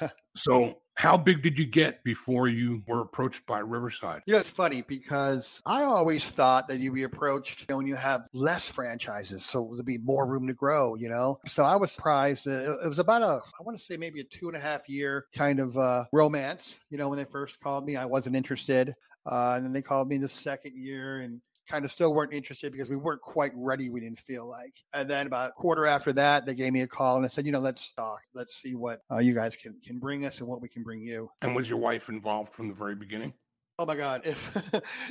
so 0.36 0.76
how 0.96 1.16
big 1.16 1.42
did 1.42 1.58
you 1.58 1.66
get 1.66 2.02
before 2.04 2.48
you 2.48 2.82
were 2.86 3.02
approached 3.02 3.44
by 3.44 3.58
Riverside? 3.58 4.22
You 4.26 4.32
know, 4.32 4.38
it's 4.38 4.48
funny 4.48 4.80
because 4.80 5.62
I 5.66 5.82
always 5.82 6.30
thought 6.30 6.68
that 6.68 6.80
you'd 6.80 6.94
be 6.94 7.02
approached 7.02 7.60
you 7.60 7.66
know, 7.68 7.76
when 7.76 7.86
you 7.86 7.96
have 7.96 8.26
less 8.32 8.66
franchises, 8.66 9.44
so 9.44 9.72
there'd 9.74 9.84
be 9.84 9.98
more 9.98 10.26
room 10.26 10.46
to 10.46 10.54
grow. 10.54 10.94
You 10.94 11.10
know, 11.10 11.38
so 11.46 11.64
I 11.64 11.76
was 11.76 11.92
surprised. 11.92 12.46
It 12.46 12.88
was 12.88 12.98
about 12.98 13.22
a, 13.22 13.26
I 13.26 13.62
want 13.62 13.78
to 13.78 13.84
say 13.84 13.98
maybe 13.98 14.20
a 14.20 14.24
two 14.24 14.48
and 14.48 14.56
a 14.56 14.60
half 14.60 14.88
year 14.88 15.26
kind 15.34 15.60
of 15.60 15.76
uh, 15.76 16.04
romance. 16.14 16.80
You 16.88 16.96
know, 16.96 17.10
when 17.10 17.18
they 17.18 17.26
first 17.26 17.60
called 17.60 17.84
me, 17.84 17.96
I 17.96 18.06
wasn't 18.06 18.34
interested. 18.34 18.94
Uh, 19.30 19.54
and 19.56 19.64
then 19.64 19.72
they 19.72 19.82
called 19.82 20.08
me 20.08 20.18
the 20.18 20.28
second 20.28 20.76
year, 20.76 21.20
and 21.20 21.40
kind 21.66 21.84
of 21.84 21.90
still 21.90 22.14
weren't 22.14 22.32
interested 22.32 22.72
because 22.72 22.88
we 22.88 22.96
weren't 22.96 23.20
quite 23.20 23.52
ready. 23.54 23.88
We 23.90 24.00
didn't 24.00 24.20
feel 24.20 24.48
like. 24.48 24.72
And 24.92 25.08
then 25.08 25.26
about 25.26 25.50
a 25.50 25.52
quarter 25.52 25.86
after 25.86 26.12
that, 26.14 26.46
they 26.46 26.54
gave 26.54 26.72
me 26.72 26.82
a 26.82 26.86
call 26.86 27.16
and 27.16 27.24
I 27.24 27.28
said, 27.28 27.44
you 27.44 27.52
know, 27.52 27.60
let's 27.60 27.92
talk. 27.92 28.20
Let's 28.34 28.54
see 28.54 28.74
what 28.74 29.02
uh, 29.10 29.18
you 29.18 29.34
guys 29.34 29.56
can 29.56 29.74
can 29.84 29.98
bring 29.98 30.24
us 30.24 30.40
and 30.40 30.48
what 30.48 30.62
we 30.62 30.68
can 30.68 30.82
bring 30.82 31.00
you. 31.00 31.30
And 31.42 31.54
was 31.54 31.68
your 31.68 31.78
wife 31.78 32.08
involved 32.08 32.52
from 32.52 32.68
the 32.68 32.74
very 32.74 32.94
beginning? 32.94 33.34
Oh 33.78 33.84
my 33.84 33.94
God! 33.94 34.22
If 34.24 34.56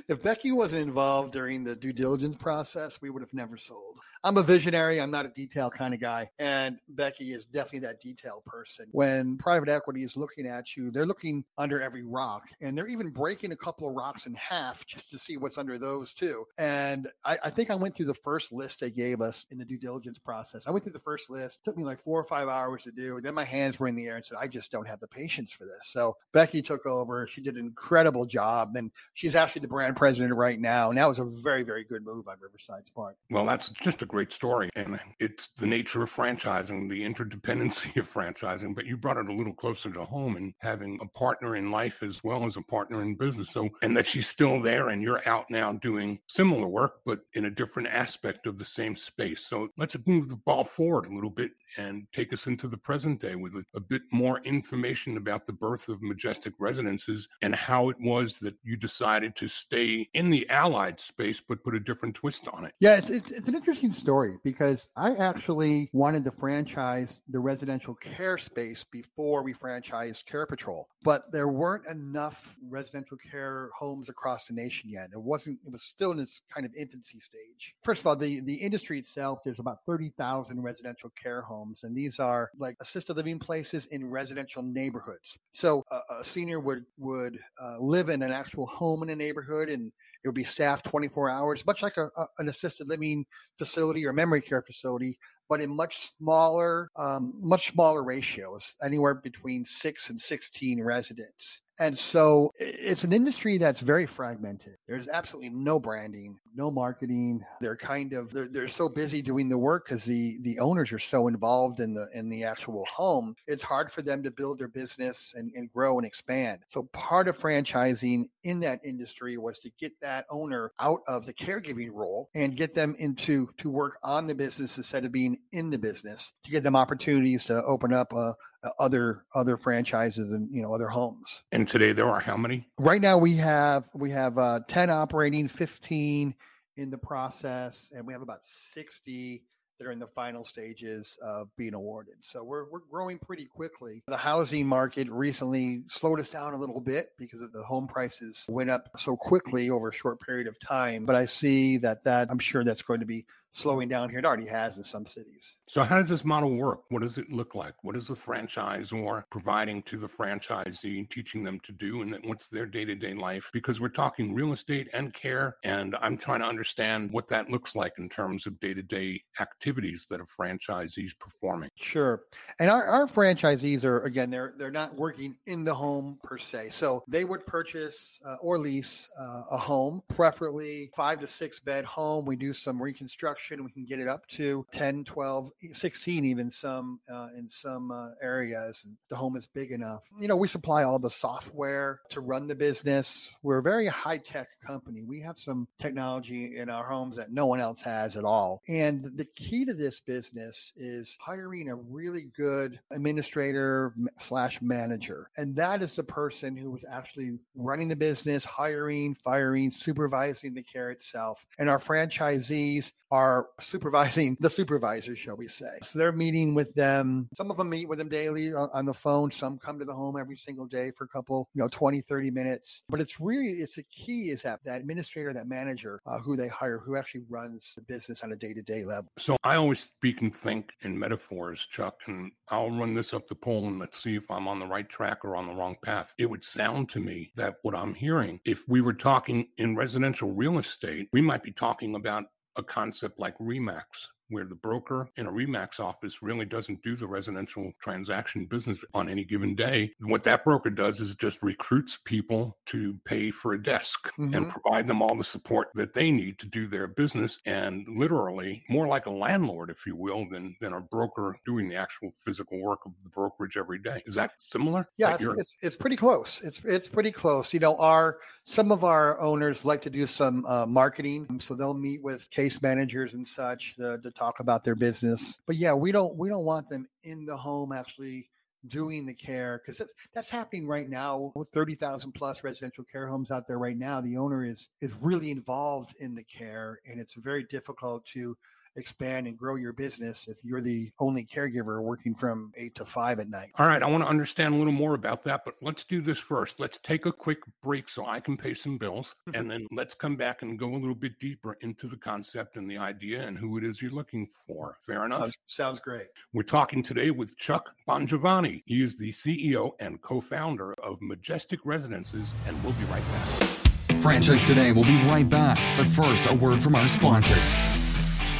if 0.10 0.24
Becky 0.24 0.52
wasn't 0.52 0.82
involved 0.82 1.32
during 1.34 1.64
the 1.64 1.76
due 1.76 1.94
diligence 1.94 2.36
process, 2.36 3.00
we 3.00 3.12
would 3.12 3.22
have 3.22 3.34
never 3.34 3.58
sold. 3.58 4.00
I'm 4.26 4.38
a 4.38 4.44
visionary. 4.44 5.00
I'm 5.00 5.12
not 5.12 5.28
a 5.28 5.30
detail 5.30 5.70
kind 5.70 5.94
of 5.94 6.00
guy. 6.00 6.32
And 6.40 6.80
Becky 6.90 7.32
is 7.32 7.46
definitely 7.46 7.88
that 7.88 8.02
detail 8.02 8.42
person. 8.44 8.88
When 8.92 9.38
private 9.38 9.70
equity 9.70 10.02
is 10.02 10.18
looking 10.18 10.48
at 10.48 10.76
you, 10.76 10.90
they're 10.90 11.06
looking 11.06 11.44
under 11.60 11.80
every 11.80 12.02
rock 12.02 12.48
and 12.60 12.76
they're 12.76 12.88
even 12.88 13.12
breaking 13.12 13.52
a 13.52 13.56
couple 13.56 13.88
of 13.88 13.94
rocks 13.94 14.26
in 14.26 14.34
half 14.34 14.84
just 14.88 15.12
to 15.12 15.20
see 15.20 15.38
what's 15.38 15.60
under 15.60 15.78
those 15.78 16.12
too. 16.12 16.44
And 16.58 17.08
I, 17.24 17.38
I 17.44 17.50
think 17.52 17.70
I 17.70 17.76
went 17.76 17.96
through 17.96 18.08
the 18.08 18.16
first 18.16 18.52
list 18.52 18.80
they 18.80 18.90
gave 18.90 19.22
us 19.22 19.46
in 19.52 19.60
the 19.60 19.66
due 19.66 19.78
diligence 19.78 20.18
process. 20.18 20.66
I 20.66 20.72
went 20.72 20.84
through 20.84 20.94
the 20.94 21.00
first 21.00 21.30
list, 21.30 21.60
it 21.60 21.64
took 21.64 21.78
me 21.78 21.84
like 21.84 22.00
four 22.00 22.20
or 22.20 22.24
five 22.24 22.48
hours 22.48 22.82
to 22.86 22.92
do. 22.92 23.22
Then 23.22 23.36
my 23.36 23.44
hands 23.44 23.80
were 23.80 23.88
in 23.88 23.94
the 23.94 24.08
air 24.08 24.16
and 24.16 24.26
said, 24.26 24.40
I 24.42 24.48
just 24.48 24.72
don't 24.72 24.88
have 24.88 25.02
the 25.02 25.08
patience 25.08 25.54
for 25.54 25.66
this. 25.66 25.92
So 25.92 26.18
Becky 26.34 26.64
took 26.64 26.88
over. 26.88 27.28
She 27.28 27.42
did 27.42 27.58
an 27.58 27.66
incredible 27.68 28.26
job. 28.26 28.55
And 28.76 28.92
she's 29.14 29.36
actually 29.36 29.62
the 29.62 29.68
brand 29.68 29.96
president 29.96 30.34
right 30.36 30.60
now. 30.60 30.90
And 30.90 30.98
that 30.98 31.08
was 31.08 31.20
a 31.20 31.26
very, 31.26 31.64
very 31.64 31.84
good 31.84 32.06
move 32.06 32.28
on 32.28 32.38
Riverside's 32.40 32.90
part. 32.90 33.16
Well, 33.30 33.46
that's 33.46 33.70
just 33.70 34.02
a 34.02 34.06
great 34.06 34.32
story. 34.32 34.70
And 34.76 35.00
it's 35.20 35.50
the 35.58 35.68
nature 35.68 36.04
of 36.04 36.12
franchising, 36.12 36.90
the 36.90 37.04
interdependency 37.04 37.96
of 37.98 38.12
franchising. 38.12 38.76
But 38.76 38.86
you 38.86 38.98
brought 38.98 39.18
it 39.18 39.30
a 39.30 39.34
little 39.34 39.54
closer 39.54 39.92
to 39.92 40.04
home 40.06 40.36
and 40.36 40.54
having 40.60 41.00
a 41.02 41.08
partner 41.08 41.56
in 41.56 41.72
life 41.72 42.04
as 42.04 42.24
well 42.24 42.46
as 42.46 42.58
a 42.58 42.62
partner 42.62 43.02
in 43.02 43.16
business. 43.16 43.52
So, 43.52 43.70
and 43.82 43.96
that 43.98 44.08
she's 44.08 44.28
still 44.28 44.62
there 44.62 44.90
and 44.90 45.02
you're 45.02 45.28
out 45.28 45.50
now 45.50 45.74
doing 45.74 46.20
similar 46.28 46.68
work, 46.68 47.02
but 47.06 47.20
in 47.34 47.46
a 47.46 47.52
different 47.52 47.90
aspect 47.90 48.48
of 48.48 48.58
the 48.58 48.66
same 48.66 48.96
space. 48.96 49.46
So 49.48 49.70
let's 49.78 49.96
move 50.06 50.30
the 50.30 50.36
ball 50.36 50.64
forward 50.64 51.06
a 51.06 51.14
little 51.14 51.30
bit 51.30 51.52
and 51.78 52.08
take 52.12 52.34
us 52.34 52.48
into 52.48 52.68
the 52.68 52.78
present 52.78 53.20
day 53.20 53.36
with 53.36 53.56
a, 53.56 53.64
a 53.76 53.80
bit 53.80 54.02
more 54.12 54.40
information 54.40 55.18
about 55.18 55.46
the 55.46 55.54
birth 55.54 55.90
of 55.90 56.02
Majestic 56.02 56.54
Residences 56.60 57.28
and 57.42 57.56
how 57.56 57.90
it 57.90 57.98
was 58.00 58.40
that 58.46 58.56
you 58.64 58.78
decided 58.78 59.36
to 59.36 59.48
stay 59.48 60.08
in 60.14 60.30
the 60.30 60.50
allied 60.50 61.00
space, 61.00 61.42
but 61.46 61.64
put 61.64 61.76
a 61.76 61.80
different 61.80 62.16
twist 62.16 62.48
on 62.48 62.66
it. 62.66 62.74
Yeah, 62.80 62.96
it's, 62.96 63.10
it's, 63.10 63.32
it's 63.32 63.48
an 63.48 63.56
interesting 63.56 63.92
story 63.92 64.38
because 64.44 64.88
I 64.96 65.16
actually 65.16 65.90
wanted 65.94 66.24
to 66.26 66.32
franchise 66.32 67.22
the 67.28 67.40
residential 67.40 67.96
care 67.96 68.38
space 68.38 68.84
before 68.84 69.44
we 69.44 69.54
franchised 69.54 70.26
Care 70.26 70.46
Patrol, 70.46 70.88
but 71.04 71.32
there 71.32 71.48
weren't 71.48 71.86
enough 71.88 72.58
residential 72.70 73.18
care 73.18 73.70
homes 73.78 74.10
across 74.10 74.46
the 74.46 74.54
nation 74.54 74.90
yet. 74.90 75.10
It 75.14 75.22
wasn't. 75.22 75.60
It 75.66 75.72
was 75.72 75.84
still 75.84 76.12
in 76.12 76.20
its 76.20 76.42
kind 76.54 76.66
of 76.66 76.72
infancy 76.76 77.20
stage. 77.20 77.76
First 77.84 78.02
of 78.02 78.08
all, 78.08 78.16
the 78.16 78.40
the 78.42 78.56
industry 78.56 79.00
itself, 79.00 79.40
there's 79.44 79.60
about 79.60 79.80
thirty 79.86 80.10
thousand 80.18 80.62
residential 80.62 81.12
care 81.22 81.42
homes, 81.42 81.84
and 81.84 81.96
these 81.96 82.20
are 82.20 82.52
like 82.58 82.76
assisted 82.82 83.18
living 83.18 83.40
places 83.40 83.88
in 83.88 84.10
residential 84.10 84.64
neighborhoods. 84.64 85.38
So 85.54 85.84
a, 85.92 86.20
a 86.20 86.24
senior 86.24 86.60
would 86.60 86.86
would 86.98 87.40
uh, 87.62 87.80
live 87.80 88.10
in 88.10 88.22
an 88.22 88.32
actual 88.36 88.68
home 88.68 89.04
in 89.04 89.10
a 89.10 89.16
neighborhood 89.16 89.70
and 89.70 89.92
it 90.24 90.28
would 90.28 90.36
be 90.36 90.44
staffed 90.44 90.86
24 90.86 91.30
hours, 91.30 91.66
much 91.66 91.82
like 91.84 91.98
a, 91.98 92.10
a, 92.18 92.26
an 92.40 92.50
assisted 92.50 92.88
living 92.88 93.26
facility 93.58 94.06
or 94.06 94.14
memory 94.14 94.42
care 94.42 94.62
facility, 94.62 95.18
but 95.50 95.62
in 95.62 95.76
much 95.76 96.12
smaller, 96.18 96.90
um, 96.96 97.34
much 97.42 97.72
smaller 97.72 98.04
ratios, 98.04 98.76
anywhere 98.84 99.16
between 99.16 99.66
six 99.66 100.10
and 100.10 100.20
16 100.20 100.82
residents. 100.82 101.62
And 101.78 101.98
so 101.98 102.52
it's 102.58 103.04
an 103.04 103.12
industry 103.12 103.58
that's 103.58 103.82
very 103.82 104.06
fragmented. 104.06 104.78
There's 104.88 105.10
absolutely 105.10 105.50
no 105.50 105.80
branding, 105.80 106.40
no 106.56 106.72
marketing. 106.72 107.44
They're 107.60 107.76
kind 107.76 108.14
of 108.14 108.32
they're, 108.32 108.48
they're 108.48 108.68
so 108.70 108.88
busy 108.88 109.22
doing 109.22 109.50
the 109.50 109.58
work 109.58 109.86
because 109.86 110.06
the 110.06 110.38
the 110.42 110.60
owners 110.60 110.94
are 110.94 111.00
so 111.00 111.28
involved 111.28 111.82
in 111.82 111.94
the 111.94 112.08
in 112.14 112.30
the 112.30 112.46
actual 112.46 112.86
home. 112.86 113.36
It's 113.46 113.64
hard 113.64 113.92
for 113.92 114.02
them 114.02 114.24
to 114.24 114.32
build 114.32 114.60
their 114.60 114.70
business 114.70 115.34
and, 115.36 115.52
and 115.54 115.70
grow 115.70 115.98
and 115.98 116.08
expand. 116.08 116.62
So 116.70 116.84
part 116.94 117.28
of 117.28 117.38
franchising 117.38 118.30
in 118.44 118.62
that 118.62 118.80
industry 118.86 119.38
was 119.38 119.60
to 119.60 119.72
get 119.78 120.00
that 120.02 120.26
owner 120.30 120.72
out 120.80 121.02
of 121.08 121.26
the 121.26 121.34
caregiving 121.34 121.92
role 121.92 122.30
and 122.34 122.56
get 122.56 122.74
them 122.74 122.96
into 122.98 123.50
to 123.58 123.70
work 123.70 123.98
on 124.02 124.28
the 124.28 124.36
business 124.36 124.78
instead 124.78 125.04
of 125.04 125.12
being 125.12 125.35
in 125.52 125.70
the 125.70 125.78
business 125.78 126.32
to 126.44 126.52
give 126.52 126.64
them 126.64 126.76
opportunities 126.76 127.46
to 127.46 127.64
open 127.64 127.94
up 127.94 128.14
uh, 128.14 128.34
other 128.80 129.24
other 129.34 129.58
franchises 129.58 130.32
and 130.32 130.48
you 130.50 130.62
know 130.62 130.74
other 130.74 130.88
homes. 130.88 131.44
And 131.52 131.68
today 131.68 131.92
there 131.92 132.08
are 132.08 132.20
how 132.20 132.38
many? 132.38 132.68
Right 132.80 133.02
now 133.02 133.18
we 133.18 133.36
have 133.38 133.90
we 133.94 134.12
have 134.12 134.38
uh, 134.38 134.62
ten 134.68 134.90
operating, 134.90 135.48
fifteen 135.48 136.36
in 136.78 136.90
the 136.90 136.98
process, 136.98 137.92
and 137.96 138.06
we 138.06 138.14
have 138.14 138.22
about 138.22 138.44
sixty 138.44 139.44
that 139.78 139.88
are 139.88 139.92
in 139.92 140.00
the 140.00 140.08
final 140.08 140.46
stages 140.46 141.18
of 141.22 141.50
being 141.58 141.74
awarded. 141.74 142.16
So 142.22 142.44
we're, 142.44 142.70
we're 142.70 142.80
growing 142.80 143.20
pretty 143.20 143.46
quickly. 143.46 144.04
The 144.08 144.18
housing 144.18 144.68
market 144.68 145.10
recently 145.10 145.84
slowed 145.88 146.20
us 146.20 146.30
down 146.30 146.54
a 146.54 146.58
little 146.58 146.80
bit 146.80 147.10
because 147.18 147.42
of 147.42 147.52
the 147.52 147.64
home 147.64 147.88
prices 147.88 148.46
went 148.48 148.70
up 148.70 148.90
so 148.98 149.16
quickly 149.16 149.70
over 149.70 149.90
a 149.90 149.94
short 149.94 150.22
period 150.22 150.48
of 150.48 150.58
time. 150.60 151.06
But 151.06 151.16
I 151.16 151.26
see 151.26 151.78
that 151.80 152.04
that 152.04 152.30
I'm 152.32 152.40
sure 152.40 152.64
that's 152.64 152.82
going 152.82 153.02
to 153.02 153.06
be 153.06 153.26
slowing 153.56 153.88
down 153.88 154.10
here. 154.10 154.20
It 154.20 154.26
already 154.26 154.48
has 154.48 154.78
in 154.78 154.84
some 154.84 155.06
cities. 155.06 155.58
So 155.68 155.84
how 155.84 156.00
does 156.00 156.10
this 156.10 156.26
model 156.26 156.56
work? 156.56 156.82
What 156.90 157.02
does 157.02 157.18
it 157.18 157.32
look 157.32 157.56
like? 157.56 157.74
What 157.84 157.96
is 157.96 158.08
the 158.08 158.14
franchisor 158.14 159.24
providing 159.30 159.82
to 159.84 159.98
the 159.98 160.08
franchisee, 160.08 161.10
teaching 161.10 161.44
them 161.44 161.60
to 161.62 161.72
do, 161.72 162.02
and 162.02 162.18
what's 162.26 162.50
their 162.50 162.66
day-to-day 162.66 163.14
life? 163.14 163.50
Because 163.54 163.80
we're 163.80 163.90
talking 163.90 164.34
real 164.34 164.52
estate 164.52 164.90
and 164.94 165.14
care, 165.14 165.56
and 165.64 165.96
I'm 166.02 166.18
trying 166.18 166.42
to 166.42 166.46
understand 166.46 167.12
what 167.12 167.28
that 167.30 167.50
looks 167.50 167.76
like 167.76 167.94
in 167.98 168.10
terms 168.10 168.46
of 168.46 168.60
day-to-day 168.60 169.22
activities 169.40 170.08
that 170.10 170.20
a 170.20 170.26
franchisee 170.26 171.06
is 171.06 171.14
performing. 171.14 171.70
Sure. 171.76 172.24
And 172.60 172.70
our, 172.70 172.84
our 172.84 173.08
franchisees 173.08 173.86
are 173.86 174.02
again, 174.02 174.30
they're 174.30 174.54
they're 174.58 174.72
not 174.72 174.96
working 174.96 175.36
in 175.46 175.64
the 175.64 175.74
home 175.74 176.20
per 176.24 176.38
se. 176.38 176.70
So 176.72 177.04
they 177.08 177.24
would 177.24 177.46
purchase 177.46 178.20
uh, 178.26 178.36
or 178.42 178.58
lease 178.58 179.08
uh, 179.18 179.44
a 179.52 179.58
home, 179.58 180.02
preferably 180.10 180.90
five 180.96 181.20
to 181.22 181.28
six 181.28 181.60
bed 181.60 181.86
home. 181.86 182.26
We 182.26 182.36
do 182.36 182.52
some 182.52 182.82
reconstruction 182.82 183.45
we 183.52 183.72
can 183.72 183.86
get 183.86 184.00
it 184.00 184.08
up 184.08 184.28
to 184.28 184.66
10, 184.72 185.04
12, 185.04 185.52
16, 185.74 186.26
even 186.26 186.50
some 186.50 187.00
uh, 187.12 187.28
in 187.38 187.48
some 187.48 187.92
uh, 187.92 188.10
areas. 188.22 188.84
And 188.86 188.96
the 189.10 189.16
home 189.16 189.36
is 189.36 189.48
big 189.48 189.72
enough. 189.72 190.08
You 190.20 190.28
know, 190.28 190.36
we 190.36 190.48
supply 190.48 190.84
all 190.84 191.00
the 191.00 191.10
software 191.10 192.02
to 192.10 192.22
run 192.22 192.48
the 192.48 192.56
business. 192.56 193.30
We're 193.44 193.60
a 193.60 193.64
very 193.64 193.88
high 193.88 194.18
tech 194.18 194.48
company. 194.66 195.04
We 195.04 195.22
have 195.22 195.38
some 195.38 195.68
technology 195.80 196.58
in 196.58 196.70
our 196.70 196.88
homes 196.88 197.18
that 197.18 197.32
no 197.32 197.46
one 197.46 197.60
else 197.60 197.82
has 197.82 198.18
at 198.18 198.24
all. 198.24 198.62
And 198.68 199.04
the 199.16 199.26
key 199.26 199.66
to 199.66 199.74
this 199.74 200.00
business 200.00 200.72
is 200.76 201.18
hiring 201.20 201.70
a 201.70 201.76
really 201.76 202.30
good 202.36 202.80
administrator 202.92 203.94
slash 204.20 204.62
manager. 204.62 205.30
And 205.38 205.56
that 205.56 205.82
is 205.82 205.96
the 205.96 206.04
person 206.04 206.56
who 206.56 206.76
is 206.76 206.86
actually 206.90 207.40
running 207.56 207.88
the 207.88 207.96
business, 207.96 208.44
hiring, 208.44 209.16
firing, 209.16 209.72
supervising 209.72 210.54
the 210.54 210.64
care 210.64 210.92
itself. 210.92 211.46
And 211.58 211.70
our 211.70 211.80
franchisees 211.80 212.92
are 213.12 213.48
supervising 213.60 214.38
the 214.40 214.50
supervisors, 214.50 215.18
shall 215.18 215.38
we 215.38 215.48
say. 215.48 215.78
So 215.84 216.00
they're 216.00 216.12
meeting 216.12 216.54
with 216.54 216.74
them. 216.74 217.28
Some 217.34 217.52
of 217.52 217.58
them 217.58 217.70
meet 217.70 217.88
with 217.88 218.00
them 218.00 218.10
daily 218.10 218.54
on, 218.54 218.86
the 218.86 218.94
phone. 218.94 219.32
Some 219.32 219.58
come 219.58 219.80
to 219.80 219.86
the 219.86 219.94
home 219.94 220.18
every 220.18 220.38
single 220.38 220.66
day 220.66 220.92
for 220.92 221.06
a 221.06 221.08
couple, 221.08 221.50
you 221.54 221.62
know, 221.62 221.68
20, 221.68 222.02
30 222.02 222.32
minutes. 222.32 222.84
But 222.90 223.02
it's 223.02 223.20
really, 223.20 223.48
it's 223.48 223.78
a 223.78 223.84
key 223.84 224.30
is 224.30 224.44
that 224.44 224.60
that 224.66 224.82
administrator, 224.82 225.34
that 225.34 225.48
manager 225.48 226.02
uh, 226.06 226.20
who 226.20 226.36
they 226.36 226.48
hire, 226.48 226.78
who 226.78 226.96
actually 226.96 227.24
runs 227.30 227.74
the 227.76 227.82
business 227.82 228.24
on 228.24 228.32
a 228.32 228.36
day 228.36 228.54
to 228.54 228.62
day 228.62 228.84
level. 228.84 229.12
So 229.18 229.38
I 229.44 229.56
always 229.56 229.80
speak 229.80 230.22
and 230.22 230.34
think 230.34 230.74
in 230.82 230.98
metaphors, 230.98 231.66
Chuck, 231.66 232.02
and 232.08 232.32
I'll 232.50 232.70
run 232.70 232.94
this 232.94 233.14
up 233.14 233.28
the 233.28 233.36
pole 233.36 233.68
and 233.68 233.80
let's 233.80 234.02
see 234.02 234.16
if 234.16 234.30
I'm 234.30 234.48
on 234.48 234.60
the 234.60 234.68
right 234.68 234.88
track 234.88 235.26
or 235.26 235.36
on 235.36 235.46
the 235.46 235.54
wrong 235.54 235.78
path. 235.84 236.14
It 236.18 236.30
would 236.30 236.44
sound 236.44 236.90
to 236.90 237.00
me 237.00 237.32
that 237.36 237.56
what 237.64 237.76
I'm 237.76 237.94
hearing, 237.94 238.40
if 238.46 238.64
we 238.68 238.82
were 238.82 238.94
talking 238.94 239.48
in 239.58 239.76
residential 239.76 240.32
real 240.32 240.60
estate, 240.60 241.10
we 241.12 241.22
might 241.22 241.44
be 241.44 241.52
talking 241.52 241.96
about 241.96 242.26
a 242.58 242.64
concept 242.64 243.20
like 243.20 243.38
Remax, 243.38 244.10
where 244.30 244.46
the 244.46 244.56
broker 244.56 245.10
in 245.16 245.28
a 245.28 245.32
Remax 245.32 245.80
office 245.80 246.22
really 246.22 246.46
doesn't 246.46 246.82
do 246.84 246.96
the 246.96 247.08
residential 247.08 247.72
transaction 247.80 248.46
business 248.46 248.80
on 248.94 249.10
any 249.10 249.24
given 249.24 249.56
day. 249.56 249.92
What 250.00 250.24
that 250.24 250.44
broker 250.44 250.70
does 250.70 251.00
is 251.00 251.16
just 251.16 251.42
recruits 251.44 252.00
people 252.04 252.58
to 252.68 252.98
pay 253.06 253.32
for 253.32 253.54
a 253.54 253.62
desk 253.62 254.12
mm-hmm. 254.20 254.34
and 254.34 254.50
provide 254.50 254.88
them 254.88 255.02
all 255.02 255.16
the 255.16 255.24
support 255.24 255.70
that 255.76 255.94
they 255.94 256.12
need 256.12 256.40
to 256.40 256.48
do 256.48 256.68
their 256.68 256.88
business 256.88 257.40
and 257.46 257.88
literally 257.88 258.64
more 258.70 258.88
like 258.88 259.06
a 259.06 259.12
landlord, 259.12 259.70
if 259.70 259.86
you 259.86 259.96
will, 259.96 260.28
than, 260.30 260.56
than 260.62 260.74
a 260.74 260.82
broker 260.82 261.38
doing 261.46 261.68
the 261.68 261.76
actual 261.76 262.12
physical 262.26 262.60
work 262.62 262.80
of 262.86 262.92
the 263.04 263.10
brokerage 263.10 263.58
every 263.58 263.80
day. 263.80 264.02
Is 264.06 264.16
that 264.16 264.32
similar? 264.38 264.88
Yeah, 264.98 265.16
it's, 265.16 265.24
it's, 265.24 265.56
it's, 265.62 265.76
pretty 265.76 265.96
close. 265.96 266.42
It's, 266.44 266.64
it's 266.66 266.88
pretty 266.88 267.12
close. 267.12 267.54
You 267.54 267.60
know, 267.60 267.76
our, 267.78 268.20
some 268.44 268.72
of 268.72 268.84
our 268.84 269.20
owners 269.20 269.66
like 269.66 269.82
to 269.82 269.90
do 269.90 270.08
some 270.08 270.46
uh, 270.46 270.66
marketing. 270.66 271.40
So 271.40 271.54
they'll 271.54 271.74
meet 271.74 272.04
with 272.04 272.30
case 272.30 272.62
managers 272.62 273.14
and 273.14 273.28
such 273.28 273.76
uh, 273.80 273.98
to 273.98 274.12
talk 274.16 274.40
about 274.40 274.64
their 274.64 274.76
business. 274.76 275.40
But 275.46 275.58
yeah, 275.58 275.74
we 275.74 275.92
don't 275.92 276.16
we 276.16 276.30
don't 276.30 276.46
want 276.46 276.70
them 276.70 276.88
in 277.04 277.26
the 277.26 277.38
home 277.38 277.72
actually 277.72 278.30
doing 278.68 279.06
the 279.06 279.14
care 279.14 279.62
because 279.62 279.78
that's 279.78 279.94
that's 280.14 280.30
happening 280.30 280.68
right 280.68 280.90
now 280.90 281.32
with 281.36 281.50
30,000 281.50 282.12
plus 282.14 282.44
residential 282.44 282.84
care 282.84 283.08
homes 283.08 283.30
out 283.30 283.48
there 283.48 283.60
right 283.60 283.78
now 283.78 284.02
the 284.02 284.18
owner 284.18 284.44
is 284.44 284.70
is 284.82 284.96
really 285.02 285.30
involved 285.30 285.96
in 286.00 286.16
the 286.16 286.24
care 286.24 286.80
and 286.90 287.00
it's 287.00 287.14
very 287.14 287.44
difficult 287.44 288.06
to 288.06 288.36
expand 288.76 289.28
and 289.28 289.38
grow 289.38 289.56
your 289.56 289.74
business 289.74 290.28
if 290.28 290.38
you're 290.44 290.62
the 290.62 290.92
only 291.00 291.26
caregiver 291.26 291.82
working 291.82 292.14
from 292.14 292.52
eight 292.56 292.76
to 292.76 292.86
five 292.86 293.20
at 293.20 293.30
night. 293.30 293.52
All 293.58 293.68
right. 293.68 293.82
I 293.82 293.90
want 293.90 294.04
to 294.04 294.10
understand 294.10 294.54
a 294.54 294.58
little 294.58 294.74
more 294.74 294.94
about 294.94 295.24
that, 295.26 295.46
but 295.46 295.56
let's 295.62 295.84
do 295.84 296.02
this 296.02 296.20
first. 296.20 296.60
Let's 296.60 296.78
take 296.78 297.06
a 297.06 297.12
quick 297.12 297.40
break 297.64 297.90
so 297.90 298.06
I 298.06 298.20
can 298.20 298.38
pay 298.38 298.54
some 298.54 298.78
bills, 298.78 299.16
mm-hmm. 299.28 299.40
and 299.40 299.50
then 299.52 299.68
let's 299.72 299.94
come 299.94 300.16
back 300.16 300.42
and 300.42 300.58
go 300.60 300.74
a 300.74 300.78
little 300.78 300.96
bit 300.96 301.20
deeper 301.20 301.58
into 301.62 301.88
the 301.88 301.98
concept 301.98 302.58
and 302.58 302.70
the 302.70 302.78
idea 302.78 303.26
and 303.26 303.38
who 303.38 303.58
it 303.58 303.64
is 303.64 303.82
you're 303.82 303.92
looking 303.92 304.28
for. 304.28 304.78
Fair 304.86 305.06
enough? 305.06 305.20
Sounds, 305.20 305.38
sounds 305.46 305.80
great. 305.80 306.08
We're 306.34 306.44
talking 306.44 306.84
today 306.84 307.12
with 307.12 307.38
Chuck 307.38 307.76
Bongiovanni. 307.88 308.64
He 308.66 308.84
is 308.84 308.98
the 308.98 309.12
CEO 309.12 309.72
and 309.80 310.02
co 310.02 310.22
founder 310.22 310.74
of 310.76 311.02
Majestic 311.02 311.60
Residences, 311.64 312.34
and 312.48 312.62
we'll 312.64 312.74
be 312.74 312.84
right 312.86 313.04
back. 313.12 314.02
Franchise 314.02 314.46
Today 314.46 314.72
will 314.72 314.84
be 314.84 315.02
right 315.08 315.28
back, 315.28 315.58
but 315.78 315.88
first, 315.88 316.30
a 316.30 316.36
word 316.36 316.62
from 316.62 316.76
our 316.76 316.88
sponsors. 316.88 317.85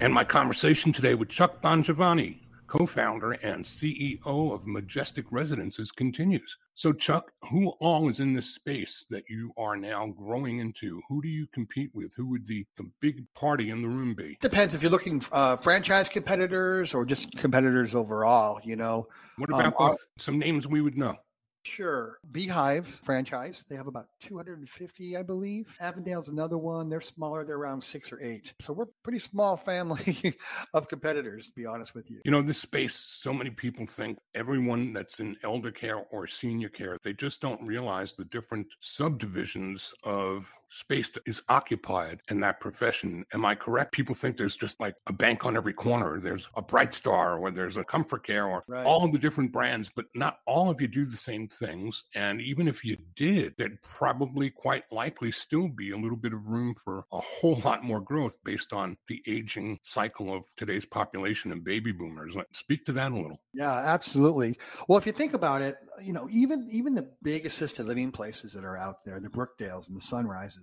and 0.00 0.14
my 0.14 0.24
conversation 0.24 0.92
today 0.92 1.14
with 1.14 1.28
Chuck 1.28 1.62
Bongiovanni, 1.62 2.38
co 2.70 2.86
founder 2.86 3.32
and 3.32 3.64
CEO 3.64 4.24
of 4.24 4.66
Majestic 4.66 5.26
Residences, 5.30 5.90
continues. 5.90 6.56
So, 6.74 6.92
Chuck, 6.92 7.32
who 7.50 7.70
all 7.80 8.08
is 8.08 8.20
in 8.20 8.32
this 8.32 8.54
space 8.54 9.04
that 9.10 9.24
you 9.28 9.52
are 9.56 9.76
now 9.76 10.06
growing 10.06 10.60
into? 10.60 11.02
Who 11.08 11.20
do 11.20 11.28
you 11.28 11.46
compete 11.48 11.90
with? 11.94 12.14
Who 12.14 12.28
would 12.28 12.46
the, 12.46 12.64
the 12.76 12.88
big 13.00 13.24
party 13.34 13.70
in 13.70 13.82
the 13.82 13.88
room 13.88 14.14
be? 14.14 14.38
Depends 14.40 14.74
if 14.74 14.82
you're 14.82 14.90
looking 14.90 15.20
uh, 15.32 15.56
franchise 15.56 16.08
competitors 16.08 16.94
or 16.94 17.04
just 17.04 17.36
competitors 17.36 17.94
overall, 17.94 18.60
you 18.62 18.76
know. 18.76 19.06
What 19.36 19.50
about 19.50 19.74
um, 19.80 19.96
some 20.16 20.38
names 20.38 20.66
we 20.66 20.80
would 20.80 20.96
know? 20.96 21.16
Sure. 21.62 22.18
Beehive 22.32 22.86
franchise. 22.86 23.64
They 23.68 23.76
have 23.76 23.86
about 23.86 24.06
250, 24.20 25.16
I 25.16 25.22
believe. 25.22 25.74
Avondale's 25.80 26.28
another 26.28 26.58
one. 26.58 26.88
They're 26.88 27.00
smaller. 27.00 27.44
They're 27.44 27.56
around 27.56 27.84
six 27.84 28.12
or 28.12 28.20
eight. 28.20 28.54
So 28.60 28.72
we're 28.72 28.86
pretty 29.02 29.18
small 29.18 29.56
family 29.56 30.34
of 30.74 30.88
competitors, 30.88 31.46
to 31.46 31.52
be 31.52 31.66
honest 31.66 31.94
with 31.94 32.10
you. 32.10 32.20
You 32.24 32.30
know, 32.30 32.42
this 32.42 32.58
space, 32.58 32.94
so 32.94 33.32
many 33.32 33.50
people 33.50 33.86
think 33.86 34.18
everyone 34.34 34.92
that's 34.92 35.20
in 35.20 35.36
elder 35.42 35.70
care 35.70 35.98
or 36.10 36.26
senior 36.26 36.68
care, 36.68 36.96
they 37.02 37.12
just 37.12 37.40
don't 37.40 37.62
realize 37.62 38.14
the 38.14 38.24
different 38.24 38.66
subdivisions 38.80 39.92
of 40.04 40.50
space 40.70 41.10
that 41.10 41.22
is 41.26 41.42
occupied 41.48 42.20
in 42.28 42.40
that 42.40 42.60
profession. 42.60 43.24
Am 43.32 43.44
I 43.44 43.54
correct? 43.54 43.92
People 43.92 44.14
think 44.14 44.36
there's 44.36 44.56
just 44.56 44.80
like 44.80 44.94
a 45.06 45.12
bank 45.12 45.44
on 45.44 45.56
every 45.56 45.72
corner. 45.72 46.18
There's 46.20 46.48
a 46.54 46.62
Bright 46.62 46.94
Star 46.94 47.38
or 47.38 47.50
there's 47.50 47.76
a 47.76 47.84
Comfort 47.84 48.24
Care 48.24 48.46
or 48.46 48.64
right. 48.68 48.86
all 48.86 49.04
of 49.04 49.12
the 49.12 49.18
different 49.18 49.52
brands, 49.52 49.90
but 49.94 50.06
not 50.14 50.38
all 50.46 50.70
of 50.70 50.80
you 50.80 50.88
do 50.88 51.04
the 51.04 51.16
same 51.16 51.48
things. 51.48 52.04
And 52.14 52.40
even 52.40 52.68
if 52.68 52.84
you 52.84 52.96
did, 53.14 53.54
there'd 53.58 53.82
probably 53.82 54.50
quite 54.50 54.84
likely 54.90 55.32
still 55.32 55.68
be 55.68 55.90
a 55.90 55.98
little 55.98 56.16
bit 56.16 56.32
of 56.32 56.46
room 56.46 56.74
for 56.74 57.04
a 57.12 57.20
whole 57.20 57.60
lot 57.64 57.84
more 57.84 58.00
growth 58.00 58.36
based 58.44 58.72
on 58.72 58.96
the 59.08 59.22
aging 59.26 59.78
cycle 59.82 60.34
of 60.34 60.44
today's 60.56 60.86
population 60.86 61.52
and 61.52 61.64
baby 61.64 61.92
boomers. 61.92 62.36
Speak 62.52 62.84
to 62.86 62.92
that 62.92 63.12
a 63.12 63.16
little. 63.16 63.40
Yeah, 63.52 63.72
absolutely. 63.72 64.58
Well, 64.88 64.98
if 64.98 65.06
you 65.06 65.12
think 65.12 65.34
about 65.34 65.62
it, 65.62 65.76
you 66.02 66.12
know, 66.12 66.28
even 66.30 66.68
even 66.70 66.94
the 66.94 67.10
big 67.22 67.44
assisted 67.46 67.86
living 67.86 68.10
places 68.10 68.52
that 68.52 68.64
are 68.64 68.76
out 68.76 69.04
there, 69.04 69.20
the 69.20 69.28
Brookdales 69.28 69.88
and 69.88 69.96
the 69.96 70.00
Sunrises, 70.00 70.59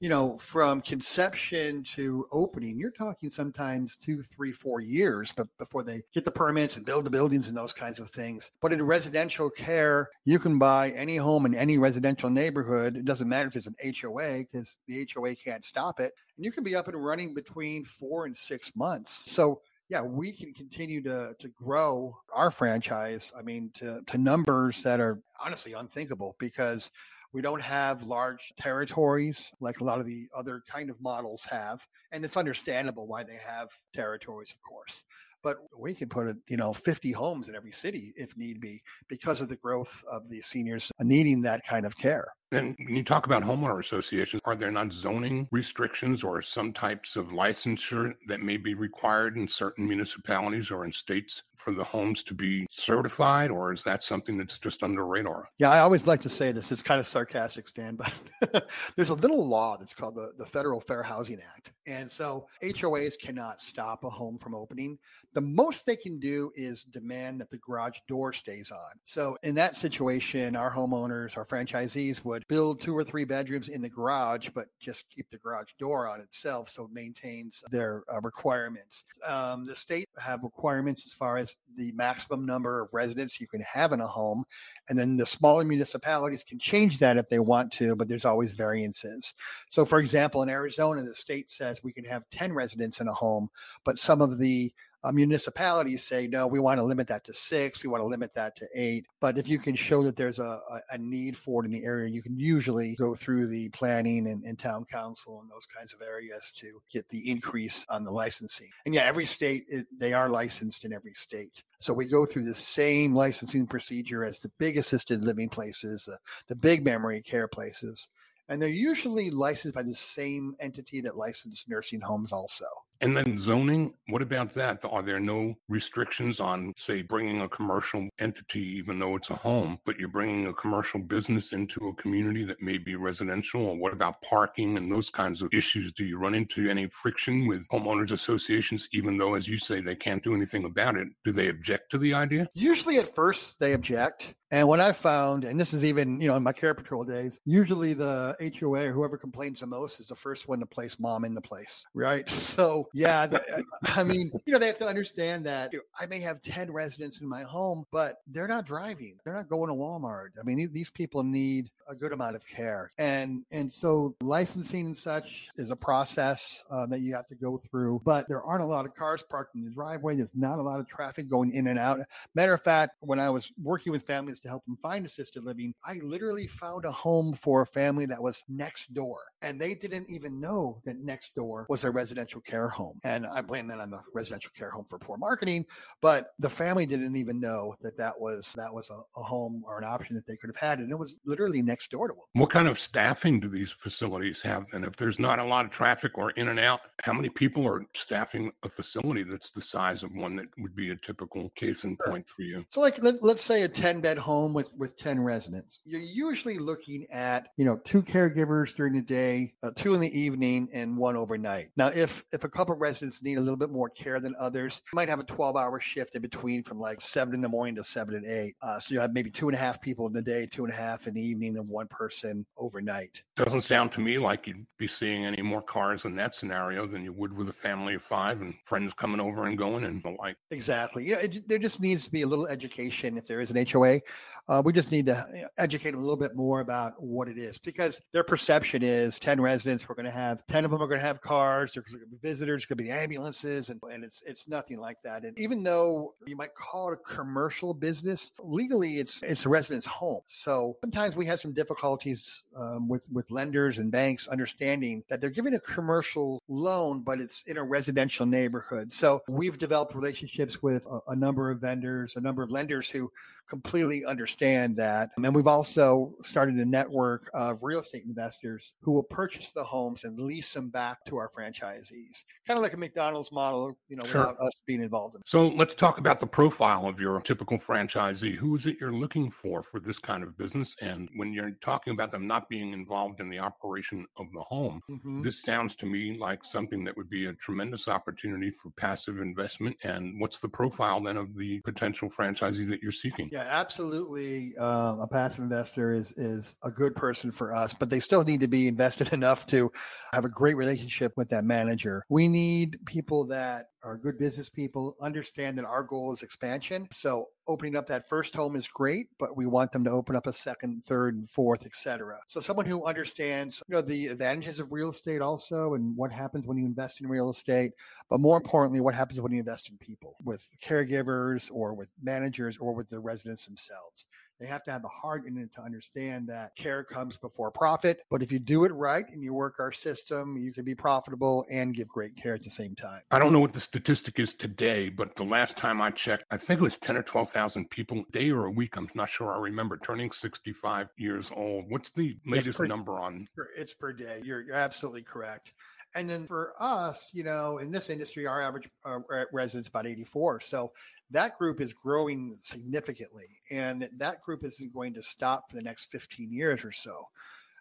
you 0.00 0.08
know, 0.08 0.36
from 0.36 0.82
conception 0.82 1.82
to 1.82 2.26
opening, 2.32 2.78
you're 2.78 2.90
talking 2.90 3.30
sometimes 3.30 3.96
two, 3.96 4.22
three, 4.22 4.52
four 4.52 4.80
years, 4.80 5.32
but 5.34 5.46
before 5.56 5.82
they 5.82 6.02
get 6.12 6.24
the 6.24 6.30
permits 6.30 6.76
and 6.76 6.84
build 6.84 7.04
the 7.04 7.10
buildings 7.10 7.48
and 7.48 7.56
those 7.56 7.72
kinds 7.72 7.98
of 7.98 8.10
things. 8.10 8.50
But 8.60 8.72
in 8.72 8.82
residential 8.82 9.48
care, 9.48 10.10
you 10.24 10.38
can 10.38 10.58
buy 10.58 10.90
any 10.90 11.16
home 11.16 11.46
in 11.46 11.54
any 11.54 11.78
residential 11.78 12.28
neighborhood. 12.28 12.96
It 12.96 13.04
doesn't 13.04 13.28
matter 13.28 13.48
if 13.48 13.56
it's 13.56 13.66
an 13.66 13.76
HOA 13.82 14.38
because 14.38 14.76
the 14.86 15.08
HOA 15.14 15.36
can't 15.36 15.64
stop 15.64 16.00
it. 16.00 16.12
And 16.36 16.44
you 16.44 16.52
can 16.52 16.64
be 16.64 16.76
up 16.76 16.88
and 16.88 17.02
running 17.02 17.32
between 17.32 17.84
four 17.84 18.26
and 18.26 18.36
six 18.36 18.72
months. 18.76 19.30
So 19.32 19.62
yeah, 19.88 20.02
we 20.02 20.32
can 20.32 20.52
continue 20.52 21.02
to 21.02 21.34
to 21.38 21.48
grow 21.48 22.16
our 22.34 22.50
franchise. 22.50 23.32
I 23.38 23.42
mean, 23.42 23.70
to 23.74 24.00
to 24.06 24.18
numbers 24.18 24.82
that 24.82 24.98
are 24.98 25.20
honestly 25.42 25.74
unthinkable 25.74 26.36
because 26.38 26.90
we 27.34 27.42
don't 27.42 27.60
have 27.60 28.04
large 28.04 28.52
territories 28.56 29.52
like 29.60 29.80
a 29.80 29.84
lot 29.84 30.00
of 30.00 30.06
the 30.06 30.28
other 30.34 30.62
kind 30.70 30.88
of 30.88 31.00
models 31.02 31.44
have, 31.50 31.84
and 32.12 32.24
it's 32.24 32.36
understandable 32.36 33.08
why 33.08 33.24
they 33.24 33.38
have 33.46 33.68
territories, 33.92 34.54
of 34.54 34.62
course. 34.62 35.04
But 35.42 35.58
we 35.78 35.92
can 35.92 36.08
put, 36.08 36.34
you 36.48 36.56
know, 36.56 36.72
50 36.72 37.12
homes 37.12 37.50
in 37.50 37.56
every 37.56 37.72
city 37.72 38.14
if 38.16 38.34
need 38.38 38.60
be 38.60 38.80
because 39.08 39.42
of 39.42 39.50
the 39.50 39.56
growth 39.56 40.02
of 40.10 40.30
the 40.30 40.40
seniors 40.40 40.90
needing 41.00 41.42
that 41.42 41.66
kind 41.68 41.84
of 41.84 41.98
care. 41.98 42.28
Then 42.54 42.76
when 42.78 42.94
you 42.94 43.02
talk 43.02 43.26
about 43.26 43.42
homeowner 43.42 43.80
associations, 43.80 44.40
are 44.44 44.54
there 44.54 44.70
not 44.70 44.92
zoning 44.92 45.48
restrictions 45.50 46.22
or 46.22 46.40
some 46.40 46.72
types 46.72 47.16
of 47.16 47.30
licensure 47.30 48.14
that 48.28 48.42
may 48.42 48.58
be 48.58 48.74
required 48.74 49.36
in 49.36 49.48
certain 49.48 49.88
municipalities 49.88 50.70
or 50.70 50.84
in 50.84 50.92
states 50.92 51.42
for 51.56 51.72
the 51.72 51.82
homes 51.82 52.22
to 52.24 52.34
be 52.34 52.66
certified, 52.70 53.50
or 53.50 53.72
is 53.72 53.82
that 53.84 54.02
something 54.02 54.36
that's 54.36 54.58
just 54.58 54.82
under 54.82 55.06
radar? 55.06 55.48
Yeah, 55.58 55.70
I 55.70 55.80
always 55.80 56.06
like 56.06 56.20
to 56.22 56.28
say 56.28 56.52
this. 56.52 56.70
It's 56.70 56.82
kind 56.82 57.00
of 57.00 57.06
sarcastic, 57.06 57.66
Stan, 57.66 57.96
but 57.96 58.68
there's 58.96 59.10
a 59.10 59.14
little 59.14 59.46
law 59.46 59.76
that's 59.76 59.94
called 59.94 60.14
the, 60.14 60.32
the 60.36 60.46
Federal 60.46 60.80
Fair 60.80 61.02
Housing 61.02 61.40
Act. 61.56 61.72
And 61.86 62.10
so 62.10 62.46
HOAs 62.62 63.14
cannot 63.18 63.60
stop 63.60 64.04
a 64.04 64.10
home 64.10 64.38
from 64.38 64.54
opening. 64.54 64.98
The 65.32 65.40
most 65.40 65.86
they 65.86 65.96
can 65.96 66.18
do 66.18 66.52
is 66.54 66.84
demand 66.84 67.40
that 67.40 67.50
the 67.50 67.58
garage 67.58 67.98
door 68.08 68.32
stays 68.32 68.70
on. 68.70 68.98
So 69.04 69.36
in 69.42 69.54
that 69.56 69.76
situation, 69.76 70.56
our 70.56 70.72
homeowners, 70.72 71.36
our 71.36 71.44
franchisees 71.44 72.24
would 72.24 72.43
build 72.48 72.80
two 72.80 72.96
or 72.96 73.04
three 73.04 73.24
bedrooms 73.24 73.68
in 73.68 73.80
the 73.80 73.88
garage, 73.88 74.50
but 74.54 74.66
just 74.80 75.08
keep 75.10 75.28
the 75.28 75.38
garage 75.38 75.72
door 75.78 76.08
on 76.08 76.20
itself 76.20 76.68
so 76.68 76.84
it 76.84 76.92
maintains 76.92 77.62
their 77.70 78.04
uh, 78.12 78.20
requirements. 78.20 79.04
Um, 79.26 79.66
the 79.66 79.74
state 79.74 80.08
have 80.18 80.42
requirements 80.42 81.06
as 81.06 81.12
far 81.12 81.36
as 81.36 81.56
the 81.76 81.92
maximum 81.92 82.44
number 82.44 82.80
of 82.80 82.88
residents 82.92 83.40
you 83.40 83.46
can 83.46 83.62
have 83.62 83.92
in 83.92 84.00
a 84.00 84.06
home. 84.06 84.44
And 84.88 84.98
then 84.98 85.16
the 85.16 85.26
smaller 85.26 85.64
municipalities 85.64 86.44
can 86.44 86.58
change 86.58 86.98
that 86.98 87.16
if 87.16 87.28
they 87.28 87.38
want 87.38 87.72
to, 87.72 87.96
but 87.96 88.08
there's 88.08 88.24
always 88.24 88.52
variances. 88.52 89.34
So, 89.70 89.84
for 89.84 89.98
example, 89.98 90.42
in 90.42 90.48
Arizona, 90.48 91.02
the 91.02 91.14
state 91.14 91.50
says 91.50 91.82
we 91.82 91.92
can 91.92 92.04
have 92.04 92.28
10 92.30 92.52
residents 92.52 93.00
in 93.00 93.08
a 93.08 93.12
home, 93.12 93.48
but 93.84 93.98
some 93.98 94.20
of 94.20 94.38
the 94.38 94.72
uh, 95.04 95.12
municipalities 95.12 96.02
say, 96.02 96.26
no, 96.26 96.46
we 96.46 96.58
want 96.58 96.80
to 96.80 96.84
limit 96.84 97.06
that 97.08 97.24
to 97.24 97.32
six, 97.32 97.82
we 97.82 97.90
want 97.90 98.02
to 98.02 98.06
limit 98.06 98.32
that 98.34 98.56
to 98.56 98.66
eight. 98.74 99.06
But 99.20 99.36
if 99.36 99.46
you 99.46 99.58
can 99.58 99.74
show 99.74 100.02
that 100.02 100.16
there's 100.16 100.38
a, 100.38 100.42
a, 100.42 100.80
a 100.92 100.98
need 100.98 101.36
for 101.36 101.62
it 101.62 101.66
in 101.66 101.72
the 101.72 101.84
area, 101.84 102.08
you 102.08 102.22
can 102.22 102.38
usually 102.38 102.96
go 102.96 103.14
through 103.14 103.48
the 103.48 103.68
planning 103.68 104.26
and, 104.26 104.42
and, 104.44 104.58
town 104.58 104.86
council 104.90 105.40
and 105.42 105.50
those 105.50 105.66
kinds 105.66 105.92
of 105.92 106.00
areas 106.00 106.52
to 106.56 106.80
get 106.90 107.06
the 107.10 107.30
increase 107.30 107.84
on 107.90 108.02
the 108.02 108.10
licensing. 108.10 108.70
And 108.86 108.94
yeah, 108.94 109.02
every 109.02 109.26
state, 109.26 109.64
it, 109.68 109.86
they 109.98 110.14
are 110.14 110.30
licensed 110.30 110.86
in 110.86 110.92
every 110.92 111.12
state. 111.12 111.62
So 111.80 111.92
we 111.92 112.06
go 112.06 112.24
through 112.24 112.44
the 112.44 112.54
same 112.54 113.14
licensing 113.14 113.66
procedure 113.66 114.24
as 114.24 114.38
the 114.38 114.50
big 114.58 114.78
assisted 114.78 115.22
living 115.22 115.50
places, 115.50 116.04
the, 116.04 116.16
the 116.48 116.56
big 116.56 116.82
memory 116.82 117.20
care 117.20 117.48
places 117.48 118.08
and 118.48 118.60
they're 118.60 118.68
usually 118.68 119.30
licensed 119.30 119.74
by 119.74 119.82
the 119.82 119.94
same 119.94 120.54
entity 120.60 121.00
that 121.00 121.16
licensed 121.16 121.68
nursing 121.68 122.00
homes 122.00 122.32
also. 122.32 122.66
And 123.00 123.16
then 123.16 123.38
zoning, 123.38 123.94
what 124.08 124.22
about 124.22 124.52
that? 124.54 124.84
Are 124.84 125.02
there 125.02 125.20
no 125.20 125.56
restrictions 125.68 126.40
on, 126.40 126.72
say, 126.76 127.02
bringing 127.02 127.40
a 127.40 127.48
commercial 127.48 128.08
entity, 128.18 128.60
even 128.78 128.98
though 128.98 129.16
it's 129.16 129.30
a 129.30 129.34
home, 129.34 129.78
but 129.84 129.98
you're 129.98 130.08
bringing 130.08 130.46
a 130.46 130.52
commercial 130.52 131.00
business 131.00 131.52
into 131.52 131.88
a 131.88 131.94
community 131.94 132.44
that 132.44 132.62
may 132.62 132.78
be 132.78 132.96
residential? 132.96 133.66
Or 133.66 133.76
what 133.76 133.92
about 133.92 134.22
parking 134.22 134.76
and 134.76 134.90
those 134.90 135.10
kinds 135.10 135.42
of 135.42 135.52
issues? 135.52 135.92
Do 135.92 136.04
you 136.04 136.18
run 136.18 136.34
into 136.34 136.68
any 136.68 136.86
friction 136.88 137.46
with 137.46 137.68
homeowners 137.68 138.12
associations, 138.12 138.88
even 138.92 139.18
though, 139.18 139.34
as 139.34 139.48
you 139.48 139.58
say, 139.58 139.80
they 139.80 139.96
can't 139.96 140.22
do 140.22 140.34
anything 140.34 140.64
about 140.64 140.96
it? 140.96 141.08
Do 141.24 141.32
they 141.32 141.48
object 141.48 141.90
to 141.90 141.98
the 141.98 142.14
idea? 142.14 142.48
Usually 142.54 142.98
at 142.98 143.14
first 143.14 143.58
they 143.60 143.72
object. 143.72 144.34
And 144.50 144.68
what 144.68 144.78
I 144.78 144.92
found, 144.92 145.42
and 145.42 145.58
this 145.58 145.74
is 145.74 145.84
even, 145.84 146.20
you 146.20 146.28
know, 146.28 146.36
in 146.36 146.42
my 146.44 146.52
care 146.52 146.74
patrol 146.74 147.02
days, 147.02 147.40
usually 147.44 147.92
the 147.92 148.36
HOA 148.60 148.84
or 148.84 148.92
whoever 148.92 149.18
complains 149.18 149.58
the 149.58 149.66
most 149.66 149.98
is 149.98 150.06
the 150.06 150.14
first 150.14 150.46
one 150.46 150.60
to 150.60 150.66
place 150.66 151.00
mom 151.00 151.24
in 151.24 151.34
the 151.34 151.40
place, 151.40 151.84
right? 151.92 152.30
So, 152.54 152.83
yeah, 152.92 153.26
I 153.96 154.04
mean, 154.04 154.32
you 154.46 154.52
know, 154.52 154.58
they 154.58 154.66
have 154.66 154.78
to 154.78 154.86
understand 154.86 155.46
that 155.46 155.72
you 155.72 155.78
know, 155.78 155.84
I 155.98 156.06
may 156.06 156.20
have 156.20 156.42
10 156.42 156.72
residents 156.72 157.20
in 157.20 157.28
my 157.28 157.42
home, 157.42 157.84
but 157.90 158.18
they're 158.26 158.48
not 158.48 158.66
driving. 158.66 159.18
They're 159.24 159.34
not 159.34 159.48
going 159.48 159.68
to 159.68 159.74
Walmart. 159.74 160.30
I 160.38 160.42
mean, 160.44 160.70
these 160.72 160.90
people 160.90 161.22
need 161.22 161.70
a 161.88 161.94
good 161.94 162.12
amount 162.12 162.36
of 162.36 162.46
care. 162.46 162.92
And 162.98 163.44
and 163.50 163.70
so 163.70 164.14
licensing 164.20 164.86
and 164.86 164.96
such 164.96 165.48
is 165.56 165.70
a 165.70 165.76
process 165.76 166.62
uh, 166.70 166.86
that 166.86 167.00
you 167.00 167.14
have 167.14 167.26
to 167.28 167.34
go 167.34 167.58
through. 167.58 168.02
But 168.04 168.28
there 168.28 168.42
aren't 168.42 168.62
a 168.62 168.66
lot 168.66 168.86
of 168.86 168.94
cars 168.94 169.22
parked 169.22 169.54
in 169.54 169.62
the 169.62 169.70
driveway. 169.70 170.16
There's 170.16 170.34
not 170.34 170.58
a 170.58 170.62
lot 170.62 170.80
of 170.80 170.88
traffic 170.88 171.28
going 171.28 171.52
in 171.52 171.66
and 171.66 171.78
out. 171.78 172.00
Matter 172.34 172.54
of 172.54 172.62
fact, 172.62 172.96
when 173.00 173.20
I 173.20 173.30
was 173.30 173.50
working 173.62 173.92
with 173.92 174.04
families 174.04 174.40
to 174.40 174.48
help 174.48 174.64
them 174.64 174.76
find 174.76 175.04
assisted 175.04 175.44
living, 175.44 175.74
I 175.86 176.00
literally 176.02 176.46
found 176.46 176.84
a 176.84 176.92
home 176.92 177.34
for 177.34 177.62
a 177.62 177.66
family 177.66 178.06
that 178.06 178.22
was 178.22 178.44
next 178.48 178.94
door, 178.94 179.18
and 179.42 179.60
they 179.60 179.74
didn't 179.74 180.10
even 180.10 180.40
know 180.40 180.80
that 180.84 180.98
next 180.98 181.34
door 181.34 181.66
was 181.68 181.84
a 181.84 181.90
residential 181.90 182.40
care 182.40 182.68
home. 182.74 183.00
And 183.04 183.26
I 183.26 183.40
blame 183.40 183.66
that 183.68 183.80
on 183.80 183.90
the 183.90 184.00
residential 184.12 184.50
care 184.56 184.70
home 184.70 184.84
for 184.88 184.98
poor 184.98 185.16
marketing. 185.16 185.64
But 186.00 186.32
the 186.38 186.50
family 186.50 186.86
didn't 186.86 187.16
even 187.16 187.40
know 187.40 187.74
that 187.80 187.96
that 187.96 188.12
was 188.18 188.52
that 188.54 188.72
was 188.72 188.90
a, 188.90 189.20
a 189.20 189.22
home 189.22 189.64
or 189.66 189.78
an 189.78 189.84
option 189.84 190.16
that 190.16 190.26
they 190.26 190.36
could 190.36 190.50
have 190.50 190.56
had, 190.56 190.78
and 190.80 190.90
it 190.90 190.98
was 190.98 191.16
literally 191.24 191.62
next 191.62 191.90
door 191.90 192.08
to 192.08 192.14
them. 192.14 192.24
What 192.34 192.50
kind 192.50 192.68
of 192.68 192.78
staffing 192.78 193.40
do 193.40 193.48
these 193.48 193.72
facilities 193.72 194.42
have 194.42 194.66
then? 194.70 194.84
If 194.84 194.96
there's 194.96 195.18
not 195.18 195.38
a 195.38 195.44
lot 195.44 195.64
of 195.64 195.70
traffic 195.70 196.18
or 196.18 196.30
in 196.32 196.48
and 196.48 196.60
out, 196.60 196.80
how 197.02 197.12
many 197.12 197.28
people 197.28 197.66
are 197.66 197.86
staffing 197.94 198.52
a 198.62 198.68
facility 198.68 199.22
that's 199.22 199.50
the 199.50 199.60
size 199.60 200.02
of 200.02 200.12
one 200.14 200.36
that 200.36 200.46
would 200.58 200.74
be 200.74 200.90
a 200.90 200.96
typical 200.96 201.50
case 201.50 201.84
in 201.84 201.96
point 201.96 202.28
for 202.28 202.42
you? 202.42 202.64
So, 202.68 202.80
like, 202.80 203.02
let, 203.02 203.22
us 203.22 203.42
say 203.42 203.62
a 203.62 203.68
10 203.68 204.00
bed 204.00 204.18
home 204.18 204.52
with, 204.52 204.72
with 204.76 204.96
10 204.96 205.20
residents. 205.20 205.80
You're 205.84 206.00
usually 206.00 206.58
looking 206.58 207.06
at, 207.12 207.48
you 207.56 207.64
know, 207.64 207.80
two 207.84 208.02
caregivers 208.02 208.74
during 208.74 208.94
the 208.94 209.02
day, 209.02 209.54
uh, 209.62 209.70
two 209.74 209.94
in 209.94 210.00
the 210.00 210.18
evening, 210.18 210.68
and 210.74 210.96
one 210.96 211.16
overnight. 211.16 211.70
Now, 211.76 211.88
if 211.88 212.24
if 212.32 212.44
a 212.44 212.48
couple 212.48 212.63
residents 212.72 213.22
need 213.22 213.36
a 213.36 213.40
little 213.40 213.56
bit 213.56 213.70
more 213.70 213.88
care 213.88 214.20
than 214.20 214.34
others, 214.38 214.80
you 214.92 214.96
might 214.96 215.08
have 215.08 215.20
a 215.20 215.24
12 215.24 215.56
hour 215.56 215.78
shift 215.78 216.14
in 216.14 216.22
between 216.22 216.62
from 216.62 216.80
like 216.80 217.00
seven 217.00 217.34
in 217.34 217.40
the 217.40 217.48
morning 217.48 217.74
to 217.76 217.84
seven 217.84 218.14
and 218.14 218.24
eight. 218.24 218.54
Uh, 218.62 218.78
so 218.80 218.94
you 218.94 219.00
have 219.00 219.12
maybe 219.12 219.30
two 219.30 219.48
and 219.48 219.56
a 219.56 219.58
half 219.58 219.80
people 219.80 220.06
in 220.06 220.12
the 220.12 220.22
day, 220.22 220.46
two 220.46 220.64
and 220.64 220.72
a 220.72 220.76
half 220.76 221.06
in 221.06 221.14
the 221.14 221.20
evening, 221.20 221.56
and 221.56 221.68
one 221.68 221.86
person 221.88 222.46
overnight. 222.56 223.22
Doesn't 223.36 223.62
sound 223.62 223.92
to 223.92 224.00
me 224.00 224.18
like 224.18 224.46
you'd 224.46 224.66
be 224.78 224.86
seeing 224.86 225.24
any 225.24 225.42
more 225.42 225.62
cars 225.62 226.04
in 226.04 226.16
that 226.16 226.34
scenario 226.34 226.86
than 226.86 227.04
you 227.04 227.12
would 227.12 227.32
with 227.32 227.48
a 227.48 227.52
family 227.52 227.94
of 227.94 228.02
five 228.02 228.40
and 228.40 228.54
friends 228.64 228.94
coming 228.94 229.20
over 229.20 229.46
and 229.46 229.58
going 229.58 229.84
and 229.84 230.02
the 230.02 230.10
like. 230.18 230.36
Exactly. 230.50 231.08
Yeah, 231.08 231.18
it, 231.18 231.48
there 231.48 231.58
just 231.58 231.80
needs 231.80 232.04
to 232.04 232.10
be 232.10 232.22
a 232.22 232.26
little 232.26 232.46
education 232.46 233.18
if 233.18 233.26
there 233.26 233.40
is 233.40 233.50
an 233.50 233.66
HOA. 233.66 234.00
Uh, 234.46 234.60
we 234.64 234.72
just 234.72 234.92
need 234.92 235.06
to 235.06 235.48
educate 235.56 235.92
them 235.92 236.00
a 236.00 236.02
little 236.02 236.16
bit 236.16 236.36
more 236.36 236.60
about 236.60 236.92
what 237.02 237.28
it 237.28 237.38
is 237.38 237.56
because 237.56 238.00
their 238.12 238.24
perception 238.24 238.82
is 238.82 239.18
10 239.18 239.40
residents, 239.40 239.88
we're 239.88 239.94
going 239.94 240.04
to 240.04 240.10
have 240.10 240.46
10 240.46 240.64
of 240.64 240.70
them 240.70 240.82
are 240.82 240.86
going 240.86 241.00
to 241.00 241.06
have 241.06 241.20
cars, 241.20 241.72
there's 241.72 241.86
going 241.86 242.00
to 242.00 242.06
be 242.06 242.18
visitors, 242.20 242.66
could 242.66 242.76
be 242.76 242.90
ambulances, 242.90 243.70
and, 243.70 243.80
and 243.90 244.04
it's 244.04 244.22
it's 244.26 244.46
nothing 244.46 244.78
like 244.78 244.98
that. 245.02 245.24
And 245.24 245.38
even 245.38 245.62
though 245.62 246.12
you 246.26 246.36
might 246.36 246.54
call 246.54 246.92
it 246.92 246.98
a 246.98 247.14
commercial 247.14 247.72
business, 247.72 248.32
legally 248.38 248.98
it's 248.98 249.22
it's 249.22 249.46
a 249.46 249.48
resident's 249.48 249.86
home. 249.86 250.20
So 250.26 250.76
sometimes 250.82 251.16
we 251.16 251.24
have 251.26 251.40
some 251.40 251.52
difficulties 251.52 252.44
um, 252.56 252.88
with, 252.88 253.06
with 253.10 253.30
lenders 253.30 253.78
and 253.78 253.90
banks 253.90 254.28
understanding 254.28 255.04
that 255.08 255.20
they're 255.20 255.30
giving 255.30 255.54
a 255.54 255.60
commercial 255.60 256.42
loan, 256.48 257.00
but 257.00 257.20
it's 257.20 257.42
in 257.46 257.56
a 257.56 257.64
residential 257.64 258.26
neighborhood. 258.26 258.92
So 258.92 259.22
we've 259.28 259.56
developed 259.56 259.94
relationships 259.94 260.62
with 260.62 260.84
a, 260.86 261.00
a 261.08 261.16
number 261.16 261.50
of 261.50 261.60
vendors, 261.60 262.16
a 262.16 262.20
number 262.20 262.42
of 262.42 262.50
lenders 262.50 262.90
who 262.90 263.10
completely 263.48 264.04
understand 264.04 264.33
that. 264.38 265.10
And 265.16 265.34
we've 265.34 265.46
also 265.46 266.14
started 266.22 266.56
a 266.56 266.64
network 266.64 267.30
of 267.34 267.58
real 267.62 267.80
estate 267.80 268.04
investors 268.04 268.74
who 268.82 268.92
will 268.92 269.02
purchase 269.02 269.52
the 269.52 269.64
homes 269.64 270.04
and 270.04 270.18
lease 270.18 270.52
them 270.52 270.70
back 270.70 271.04
to 271.06 271.16
our 271.16 271.28
franchisees, 271.28 272.24
kind 272.46 272.58
of 272.58 272.62
like 272.62 272.74
a 272.74 272.76
McDonald's 272.76 273.32
model, 273.32 273.76
you 273.88 273.96
know, 273.96 274.04
sure. 274.04 274.20
without 274.20 274.40
us 274.40 274.52
being 274.66 274.82
involved 274.82 275.14
in 275.14 275.20
it. 275.20 275.28
So 275.28 275.48
let's 275.48 275.74
talk 275.74 275.98
about 275.98 276.20
the 276.20 276.26
profile 276.26 276.86
of 276.86 277.00
your 277.00 277.20
typical 277.20 277.58
franchisee. 277.58 278.34
Who 278.34 278.54
is 278.54 278.66
it 278.66 278.76
you're 278.80 278.92
looking 278.92 279.30
for 279.30 279.62
for 279.62 279.80
this 279.80 279.98
kind 279.98 280.22
of 280.22 280.36
business? 280.36 280.76
And 280.80 281.08
when 281.16 281.32
you're 281.32 281.52
talking 281.62 281.92
about 281.92 282.10
them 282.10 282.26
not 282.26 282.48
being 282.48 282.72
involved 282.72 283.20
in 283.20 283.28
the 283.28 283.38
operation 283.38 284.06
of 284.16 284.30
the 284.32 284.42
home, 284.42 284.80
mm-hmm. 284.90 285.20
this 285.20 285.42
sounds 285.42 285.76
to 285.76 285.86
me 285.86 286.16
like 286.18 286.44
something 286.44 286.84
that 286.84 286.96
would 286.96 287.10
be 287.10 287.26
a 287.26 287.34
tremendous 287.34 287.88
opportunity 287.88 288.50
for 288.50 288.70
passive 288.76 289.20
investment. 289.20 289.76
And 289.82 290.20
what's 290.20 290.40
the 290.40 290.48
profile 290.48 291.00
then 291.00 291.16
of 291.16 291.36
the 291.36 291.60
potential 291.60 292.08
franchisee 292.08 292.68
that 292.68 292.82
you're 292.82 292.92
seeking? 292.92 293.28
Yeah, 293.32 293.46
absolutely. 293.48 294.23
Uh, 294.58 294.96
a 295.00 295.06
passive 295.06 295.44
investor 295.44 295.92
is 295.92 296.12
is 296.12 296.56
a 296.62 296.70
good 296.70 296.94
person 296.94 297.30
for 297.30 297.54
us, 297.54 297.74
but 297.74 297.90
they 297.90 298.00
still 298.00 298.24
need 298.24 298.40
to 298.40 298.48
be 298.48 298.68
invested 298.68 299.12
enough 299.12 299.46
to 299.46 299.70
have 300.12 300.24
a 300.24 300.28
great 300.28 300.56
relationship 300.56 301.12
with 301.16 301.28
that 301.30 301.44
manager. 301.44 302.04
We 302.08 302.28
need 302.28 302.78
people 302.86 303.24
that 303.26 303.66
are 303.84 303.96
good 303.96 304.18
business 304.18 304.48
people, 304.48 304.96
understand 305.00 305.58
that 305.58 305.64
our 305.64 305.82
goal 305.82 306.12
is 306.12 306.22
expansion. 306.22 306.88
So 306.90 307.26
opening 307.46 307.76
up 307.76 307.86
that 307.88 308.08
first 308.08 308.34
home 308.34 308.56
is 308.56 308.66
great, 308.66 309.08
but 309.18 309.36
we 309.36 309.46
want 309.46 309.72
them 309.72 309.84
to 309.84 309.90
open 309.90 310.16
up 310.16 310.26
a 310.26 310.32
second, 310.32 310.82
third, 310.86 311.14
and 311.14 311.28
fourth, 311.28 311.66
etc. 311.66 312.16
So 312.26 312.40
someone 312.40 312.66
who 312.66 312.86
understands, 312.86 313.62
you 313.68 313.74
know, 313.74 313.82
the 313.82 314.08
advantages 314.08 314.60
of 314.60 314.72
real 314.72 314.88
estate 314.88 315.20
also 315.20 315.74
and 315.74 315.96
what 315.96 316.10
happens 316.10 316.46
when 316.46 316.56
you 316.56 316.66
invest 316.66 317.00
in 317.00 317.08
real 317.08 317.30
estate, 317.30 317.72
but 318.08 318.20
more 318.20 318.36
importantly, 318.36 318.80
what 318.80 318.94
happens 318.94 319.20
when 319.20 319.32
you 319.32 319.38
invest 319.38 319.68
in 319.68 319.76
people 319.76 320.16
with 320.24 320.46
caregivers 320.64 321.50
or 321.52 321.74
with 321.74 321.88
managers 322.02 322.56
or 322.58 322.72
with 322.72 322.88
the 322.88 322.98
residents 322.98 323.44
themselves. 323.44 324.06
They 324.40 324.46
have 324.46 324.64
to 324.64 324.72
have 324.72 324.82
the 324.82 324.88
heart 324.88 325.26
in 325.26 325.38
it 325.38 325.52
to 325.54 325.62
understand 325.62 326.28
that 326.28 326.56
care 326.56 326.84
comes 326.84 327.16
before 327.16 327.50
profit. 327.50 328.02
But 328.10 328.22
if 328.22 328.32
you 328.32 328.38
do 328.38 328.64
it 328.64 328.72
right 328.72 329.04
and 329.08 329.22
you 329.22 329.34
work 329.34 329.60
our 329.60 329.72
system, 329.72 330.36
you 330.36 330.52
can 330.52 330.64
be 330.64 330.74
profitable 330.74 331.44
and 331.50 331.74
give 331.74 331.88
great 331.88 332.16
care 332.20 332.34
at 332.34 332.42
the 332.42 332.50
same 332.50 332.74
time. 332.74 333.02
I 333.10 333.18
don't 333.18 333.32
know 333.32 333.40
what 333.40 333.52
the 333.52 333.60
statistic 333.60 334.18
is 334.18 334.34
today, 334.34 334.88
but 334.88 335.16
the 335.16 335.24
last 335.24 335.56
time 335.56 335.80
I 335.80 335.90
checked, 335.90 336.24
I 336.30 336.36
think 336.36 336.60
it 336.60 336.64
was 336.64 336.78
10 336.78 336.96
or 336.96 337.02
12,000 337.02 337.70
people 337.70 338.04
a 338.08 338.12
day 338.12 338.30
or 338.30 338.46
a 338.46 338.50
week. 338.50 338.76
I'm 338.76 338.88
not 338.94 339.08
sure 339.08 339.32
I 339.32 339.38
remember 339.38 339.78
turning 339.78 340.10
65 340.10 340.88
years 340.96 341.30
old. 341.34 341.66
What's 341.68 341.90
the 341.90 342.16
latest 342.26 342.58
per, 342.58 342.66
number 342.66 342.98
on? 342.98 343.28
It's 343.56 343.74
per 343.74 343.92
day. 343.92 344.20
You're, 344.24 344.42
you're 344.42 344.56
absolutely 344.56 345.02
correct. 345.02 345.52
And 345.94 346.10
then 346.10 346.26
for 346.26 346.54
us, 346.58 347.10
you 347.12 347.22
know, 347.22 347.58
in 347.58 347.70
this 347.70 347.88
industry, 347.88 348.26
our 348.26 348.42
average 348.42 348.68
uh, 348.84 348.98
resident's 349.32 349.68
about 349.68 349.86
84. 349.86 350.40
So 350.40 350.72
that 351.10 351.38
group 351.38 351.60
is 351.60 351.72
growing 351.72 352.36
significantly. 352.42 353.28
And 353.50 353.88
that 353.98 354.20
group 354.22 354.44
isn't 354.44 354.74
going 354.74 354.94
to 354.94 355.02
stop 355.02 355.48
for 355.48 355.56
the 355.56 355.62
next 355.62 355.86
15 355.92 356.32
years 356.32 356.64
or 356.64 356.72
so. 356.72 357.08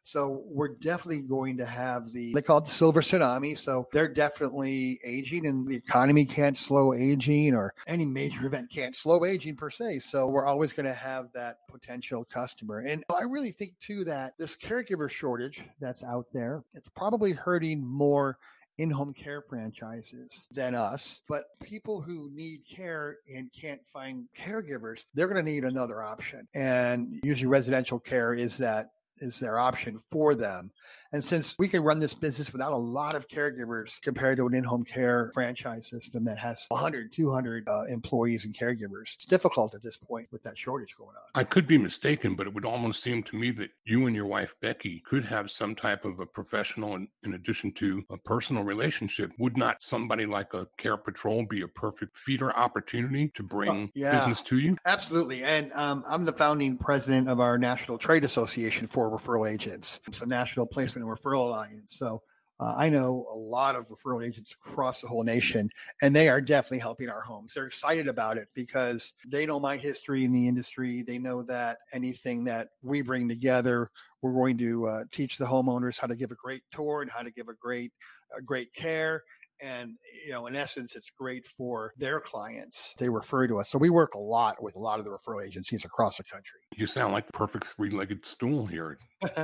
So 0.04 0.44
we're 0.46 0.76
definitely 0.76 1.22
going 1.22 1.58
to 1.58 1.66
have 1.66 2.12
the 2.12 2.34
they 2.34 2.42
call 2.42 2.58
it 2.60 2.66
the 2.66 2.72
silver 2.72 3.02
tsunami. 3.02 3.58
So 3.58 3.88
they're 3.94 4.10
definitely 4.10 5.00
aging, 5.04 5.48
and 5.48 5.68
the 5.68 5.76
economy 5.76 6.26
can't 6.26 6.58
slow 6.58 6.94
aging, 6.94 7.56
or 7.56 7.74
any 7.88 8.06
major 8.06 8.46
event 8.46 8.70
can't 8.70 8.96
slow 8.96 9.26
aging 9.26 9.56
per 9.56 9.70
se. 9.70 10.00
So 10.00 10.28
we're 10.28 10.46
always 10.46 10.74
going 10.74 10.86
to 10.86 10.94
have 10.94 11.32
that 11.34 11.60
potential 11.70 12.26
customer. 12.26 12.80
And 12.80 13.04
I 13.10 13.22
really 13.22 13.52
think 13.52 13.80
too 13.80 14.04
that 14.04 14.34
this 14.38 14.58
caregiver 14.58 15.10
shortage 15.10 15.64
that's 15.80 16.04
out 16.04 16.28
there, 16.34 16.64
it's 16.74 16.90
probably 16.90 17.32
hurting 17.32 17.86
more 17.86 18.38
in-home 18.80 19.14
care 19.14 19.40
franchises 19.42 20.48
than 20.50 20.74
us 20.74 21.22
but 21.28 21.44
people 21.62 22.02
who 22.02 22.32
need 22.34 22.62
care 22.68 23.18
and 23.32 23.52
can't 23.54 23.86
find 23.86 24.26
caregivers 24.36 25.06
they're 25.14 25.28
going 25.28 25.44
to 25.46 25.52
need 25.52 25.64
another 25.64 26.02
option 26.02 26.48
and 26.56 27.20
usually 27.24 27.46
residential 27.46 28.00
care 28.00 28.34
is 28.34 28.58
that 28.58 28.90
is 29.18 29.40
their 29.40 29.60
option 29.60 30.00
for 30.10 30.36
them. 30.36 30.72
And 31.14 31.24
since 31.24 31.56
we 31.60 31.68
can 31.68 31.84
run 31.84 32.00
this 32.00 32.16
business 32.16 32.52
without 32.52 32.74
a 32.74 32.78
lot 32.78 33.14
of 33.14 33.28
caregivers 33.28 34.02
compared 34.02 34.38
to 34.38 34.48
an 34.48 34.56
in-home 34.56 34.84
care 34.84 35.30
franchise 35.36 35.88
system 35.88 36.24
that 36.24 36.40
has 36.40 36.66
100, 36.70 37.12
200 37.12 37.70
uh, 37.70 37.84
employees 37.84 38.46
and 38.46 38.58
caregivers, 38.58 39.14
it's 39.14 39.26
difficult 39.26 39.76
at 39.76 39.84
this 39.84 39.96
point 39.96 40.28
with 40.32 40.42
that 40.42 40.58
shortage 40.58 40.96
going 40.98 41.16
on. 41.16 41.24
I 41.36 41.44
could 41.44 41.68
be 41.68 41.78
mistaken, 41.78 42.36
but 42.36 42.48
it 42.48 42.54
would 42.56 42.66
almost 42.66 43.04
seem 43.04 43.22
to 43.24 43.36
me 43.36 43.52
that 43.52 43.70
you 43.86 44.08
and 44.08 44.16
your 44.16 44.26
wife, 44.26 44.56
Becky, 44.60 45.02
could 45.06 45.26
have 45.26 45.52
some 45.52 45.76
type 45.76 46.04
of 46.04 46.20
a 46.20 46.26
professional 46.26 46.96
in, 46.96 47.08
in 47.22 47.36
addition 47.36 47.72
to 47.74 48.04
a 48.10 48.18
personal 48.18 48.64
relationship. 48.64 49.32
Would 49.38 49.56
not 49.56 49.84
somebody 49.84 50.26
like 50.26 50.56
a 50.56 50.68
Care 50.78 50.98
Patrol 50.98 51.46
be 51.46 51.62
a 51.62 51.68
perfect 51.68 52.18
feeder 52.18 52.52
opportunity 52.58 53.32
to 53.36 53.44
bring 53.44 53.92
yeah, 53.94 54.16
business 54.16 54.42
to 54.44 54.58
you? 54.58 54.78
Absolutely. 54.88 55.44
And 55.44 55.72
um, 55.74 56.04
I'm 56.08 56.26
the 56.26 56.34
founding 56.34 56.76
president 56.76 57.30
of 57.30 57.40
our 57.40 57.60
National 57.60 58.00
Trade 58.00 58.24
Association 58.24 58.88
for 58.88 59.03
referral 59.10 59.52
agents. 59.52 60.00
It's 60.08 60.22
a 60.22 60.26
national 60.26 60.66
placement 60.66 61.08
and 61.08 61.18
referral 61.18 61.48
alliance. 61.48 61.98
So 61.98 62.22
uh, 62.60 62.76
I 62.78 62.90
know 62.90 63.26
a 63.34 63.38
lot 63.38 63.76
of 63.76 63.88
referral 63.88 64.26
agents 64.26 64.54
across 64.54 65.02
the 65.02 65.08
whole 65.08 65.24
nation, 65.24 65.70
and 66.02 66.16
they 66.16 66.30
are 66.30 66.40
definitely 66.40 66.80
helping 66.80 67.10
our 67.10 67.22
homes. 67.22 67.54
They're 67.54 67.66
excited 67.66 68.08
about 68.08 68.38
it 68.38 68.48
because 68.54 69.14
they 69.28 69.46
know 69.46 69.60
my 69.60 69.76
history 69.76 70.24
in 70.24 70.32
the 70.32 70.48
industry. 70.48 71.02
They 71.02 71.18
know 71.18 71.42
that 71.44 71.80
anything 71.94 72.44
that 72.46 72.70
we 72.82 73.02
bring 73.02 73.28
together, 73.28 73.90
we're 74.22 74.34
going 74.34 74.58
to 74.60 74.88
uh, 74.88 75.04
teach 75.12 75.38
the 75.38 75.46
homeowners 75.46 76.00
how 76.00 76.08
to 76.08 76.16
give 76.16 76.32
a 76.32 76.36
great 76.36 76.62
tour 76.72 77.02
and 77.02 77.12
how 77.12 77.22
to 77.24 77.32
give 77.32 77.50
a 77.50 77.56
great, 77.56 77.92
a 78.38 78.42
great 78.42 78.74
care 78.74 79.24
and 79.62 79.92
you 80.26 80.32
know 80.32 80.48
in 80.48 80.56
essence 80.56 80.96
it's 80.96 81.10
great 81.10 81.46
for 81.46 81.94
their 81.98 82.20
clients 82.20 82.94
they 82.98 83.10
refer 83.10 83.48
to 83.48 83.60
us. 83.60 83.70
So 83.70 83.78
we 83.78 83.90
work 83.90 84.14
a 84.16 84.20
lot 84.20 84.62
with 84.62 84.76
a 84.76 84.80
lot 84.80 85.00
of 85.00 85.06
the 85.06 85.12
referral 85.12 85.46
agencies 85.46 85.86
across 85.86 86.18
the 86.18 86.24
country. 86.24 86.60
You 86.76 86.88
sound 86.88 87.14
like 87.14 87.28
the 87.28 87.34
perfect 87.34 87.66
three-legged 87.66 88.26
stool 88.26 88.66
here 88.66 88.98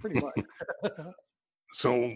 pretty 0.00 0.20
much. 0.20 0.34
So 1.74 2.12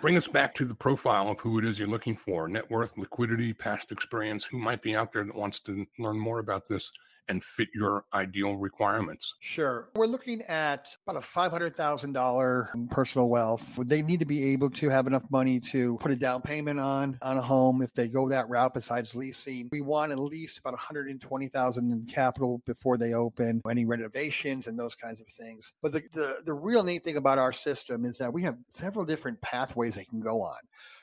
bring 0.00 0.16
us 0.16 0.26
back 0.26 0.54
to 0.54 0.64
the 0.64 0.74
profile 0.74 1.28
of 1.28 1.40
who 1.40 1.58
it 1.58 1.64
is 1.64 1.78
you're 1.78 1.88
looking 1.88 2.16
for. 2.16 2.48
Net 2.48 2.68
worth 2.70 2.96
liquidity 2.96 3.52
past 3.52 3.92
experience 3.92 4.44
who 4.44 4.58
might 4.58 4.82
be 4.82 4.96
out 4.96 5.12
there 5.12 5.24
that 5.24 5.34
wants 5.34 5.60
to 5.60 5.86
learn 5.98 6.18
more 6.18 6.40
about 6.40 6.66
this 6.66 6.90
and 7.28 7.42
fit 7.42 7.68
your 7.74 8.04
ideal 8.12 8.56
requirements? 8.56 9.34
Sure. 9.40 9.88
We're 9.94 10.06
looking 10.06 10.42
at 10.42 10.88
about 11.06 11.22
a 11.22 11.26
$500,000 11.26 12.90
personal 12.90 13.28
wealth. 13.28 13.78
They 13.84 14.02
need 14.02 14.20
to 14.20 14.26
be 14.26 14.52
able 14.52 14.70
to 14.70 14.88
have 14.88 15.06
enough 15.06 15.24
money 15.30 15.60
to 15.60 15.96
put 15.98 16.12
a 16.12 16.16
down 16.16 16.42
payment 16.42 16.80
on 16.80 17.18
on 17.22 17.38
a 17.38 17.42
home 17.42 17.82
if 17.82 17.92
they 17.92 18.08
go 18.08 18.28
that 18.28 18.48
route 18.48 18.74
besides 18.74 19.14
leasing. 19.14 19.68
We 19.70 19.80
want 19.80 20.12
at 20.12 20.18
least 20.18 20.58
about 20.58 20.72
120,000 20.74 21.92
in 21.92 22.06
capital 22.06 22.62
before 22.66 22.96
they 22.98 23.14
open 23.14 23.62
any 23.68 23.84
renovations 23.84 24.66
and 24.66 24.78
those 24.78 24.94
kinds 24.94 25.20
of 25.20 25.26
things. 25.28 25.72
But 25.82 25.92
the, 25.92 26.02
the, 26.12 26.36
the 26.44 26.54
real 26.54 26.84
neat 26.84 27.04
thing 27.04 27.16
about 27.16 27.38
our 27.38 27.52
system 27.52 28.04
is 28.04 28.18
that 28.18 28.32
we 28.32 28.42
have 28.42 28.58
several 28.66 29.04
different 29.04 29.40
pathways 29.40 29.94
they 29.94 30.04
can 30.04 30.20
go 30.20 30.42
on. 30.42 30.58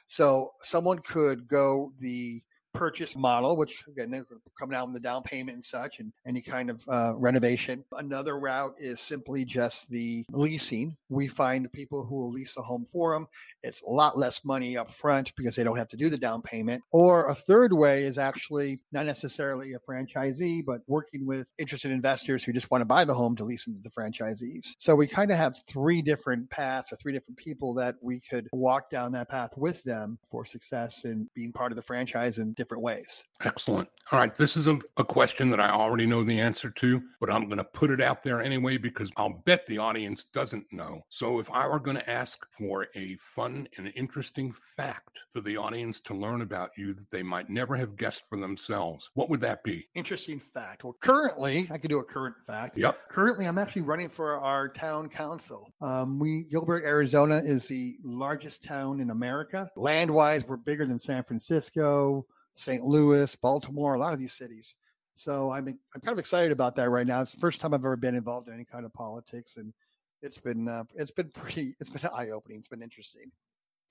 So 0.07 0.51
someone 0.59 0.99
could 0.99 1.47
go 1.47 1.91
the 1.99 2.43
purchase 2.73 3.15
model, 3.15 3.55
which 3.55 3.83
again, 3.88 4.12
they're 4.12 4.25
coming 4.59 4.75
out 4.75 4.88
with 4.88 4.95
the 4.95 4.99
down 4.99 5.23
payment 5.23 5.55
and 5.55 5.65
such, 5.65 5.99
and 5.99 6.12
any 6.27 6.41
kind 6.41 6.69
of 6.69 6.83
uh, 6.88 7.13
renovation. 7.15 7.83
Another 7.93 8.38
route 8.38 8.75
is 8.79 8.99
simply 8.99 9.45
just 9.45 9.89
the 9.89 10.25
leasing. 10.31 10.97
We 11.09 11.27
find 11.27 11.71
people 11.71 12.05
who 12.05 12.15
will 12.15 12.31
lease 12.31 12.57
a 12.57 12.62
home 12.62 12.86
for 12.86 13.13
them. 13.13 13.27
It's 13.62 13.81
a 13.83 13.89
lot 13.89 14.17
less 14.17 14.43
money 14.43 14.75
up 14.75 14.91
front 14.91 15.33
because 15.36 15.55
they 15.55 15.63
don't 15.63 15.77
have 15.77 15.88
to 15.89 15.97
do 15.97 16.09
the 16.09 16.17
down 16.17 16.41
payment. 16.41 16.83
Or 16.91 17.29
a 17.29 17.36
third 17.36 17.73
way 17.73 18.03
is 18.03 18.17
actually 18.17 18.81
not 18.91 19.05
necessarily 19.05 19.73
a 19.73 19.79
franchisee, 19.79 20.65
but 20.65 20.81
working 20.88 21.25
with 21.25 21.47
interested 21.57 21.91
investors 21.91 22.43
who 22.43 22.51
just 22.51 22.69
want 22.71 22.81
to 22.81 22.86
buy 22.86 23.05
the 23.05 23.13
home 23.13 23.36
to 23.38 23.43
lease 23.43 23.65
them 23.65 23.75
to 23.75 23.81
the 23.81 23.89
franchisees. 23.89 24.73
So 24.79 24.95
we 24.95 25.07
kind 25.07 25.31
of 25.31 25.38
have 25.38 25.55
three 25.67 26.01
different 26.01 26.49
paths 26.49 26.91
or 26.91 26.97
three 26.97 27.13
different 27.13 27.38
people 27.38 27.73
that 27.75 27.95
we 28.01 28.19
could 28.19 28.47
walk 28.51 28.89
down 28.89 29.13
that 29.13 29.29
path 29.29 29.51
with 29.55 29.83
them 29.83 30.17
for 30.29 30.43
success 30.43 31.05
in 31.05 31.29
being 31.36 31.53
part 31.53 31.71
of 31.71 31.75
the 31.75 31.81
franchise 31.81 32.38
and 32.39 32.55
different 32.63 32.82
ways. 32.82 33.23
Excellent. 33.43 33.89
All 34.12 34.19
right. 34.19 34.34
This 34.34 34.56
is 34.56 34.67
a, 34.67 34.80
a 34.97 35.04
question 35.04 35.49
that 35.49 35.60
I 35.60 35.69
already 35.69 36.06
know 36.06 36.23
the 36.23 36.39
answer 36.39 36.69
to, 36.69 37.02
but 37.19 37.30
I'm 37.30 37.45
going 37.45 37.58
to 37.58 37.63
put 37.63 37.91
it 37.91 37.99
out 37.99 38.23
there 38.23 38.41
anyway 38.41 38.78
because 38.78 39.12
I'll 39.17 39.41
bet 39.45 39.67
the 39.67 39.80
audience 39.80 40.26
doesn't 40.26 40.71
know. 40.71 41.02
So 41.10 41.39
if 41.39 41.52
I 41.52 41.67
were 41.67 41.80
going 41.80 41.97
to 41.97 42.10
ask 42.10 42.45
for 42.52 42.88
a 42.95 43.17
fun 43.17 43.67
and 43.78 43.91
interesting 43.95 44.54
fact 44.54 45.23
for 45.34 45.41
the 45.41 45.58
audience 45.58 45.99
to 46.02 46.13
learn 46.13 46.41
about 46.41 46.71
you 46.78 46.93
that 46.93 47.12
they 47.12 47.23
might 47.23 47.49
never 47.49 47.76
have 47.76 47.97
guessed 47.97 48.23
for 48.30 48.38
themselves, 48.38 49.10
what 49.13 49.30
would 49.30 49.41
that 49.41 49.63
be? 49.63 49.88
Interesting 49.93 50.39
fact. 50.39 50.86
Well, 50.86 50.95
currently, 51.02 51.67
I 51.69 51.78
could 51.78 51.89
do 51.89 51.99
a 51.99 52.04
current 52.04 52.36
fact. 52.45 52.78
Yep. 52.78 53.10
Currently, 53.10 53.45
I'm 53.45 53.58
actually 53.58 53.82
running 53.82 54.10
for 54.10 54.39
our 54.39 54.69
town 54.69 55.10
council. 55.10 55.73
Um, 55.82 56.17
we, 56.17 56.43
Gilbert, 56.43 56.84
Arizona 56.86 57.41
is 57.43 57.67
the 57.67 57.97
largest 58.04 58.63
town 58.63 59.02
in 59.02 59.10
America. 59.10 59.69
Land 59.76 60.12
wise, 60.12 60.47
we're 60.47 60.58
bigger 60.58 60.86
than 60.86 60.99
San 60.99 61.23
Francisco. 61.23 62.26
St. 62.56 62.84
Louis, 62.84 63.36
Baltimore, 63.38 63.96
a 63.96 64.00
lot 64.00 64.13
of 64.13 64.20
these 64.20 64.34
cities. 64.34 64.76
So 65.16 65.52
I'm 65.52 65.68
I'm 65.68 66.02
kind 66.02 66.13
of 66.13 66.20
excited 66.20 66.52
about 66.52 66.76
that 66.76 66.89
right 66.89 67.06
now. 67.06 67.22
It's 67.22 67.32
the 67.32 67.39
first 67.39 67.62
time 67.62 67.74
I've 67.74 67.82
ever 67.82 67.96
been 67.96 68.16
involved 68.16 68.48
in 68.48 68.54
any 68.54 68.66
kind 68.66 68.86
of 68.86 68.94
politics, 68.94 69.58
and 69.58 69.74
it's 70.22 70.39
been 70.39 70.68
uh, 70.68 70.86
it's 70.96 71.12
been 71.12 71.30
pretty 71.30 71.76
it's 71.80 71.89
been 71.89 72.10
eye 72.13 72.30
opening. 72.30 72.60
It's 72.60 72.68
been 72.68 72.82
interesting. 72.82 73.32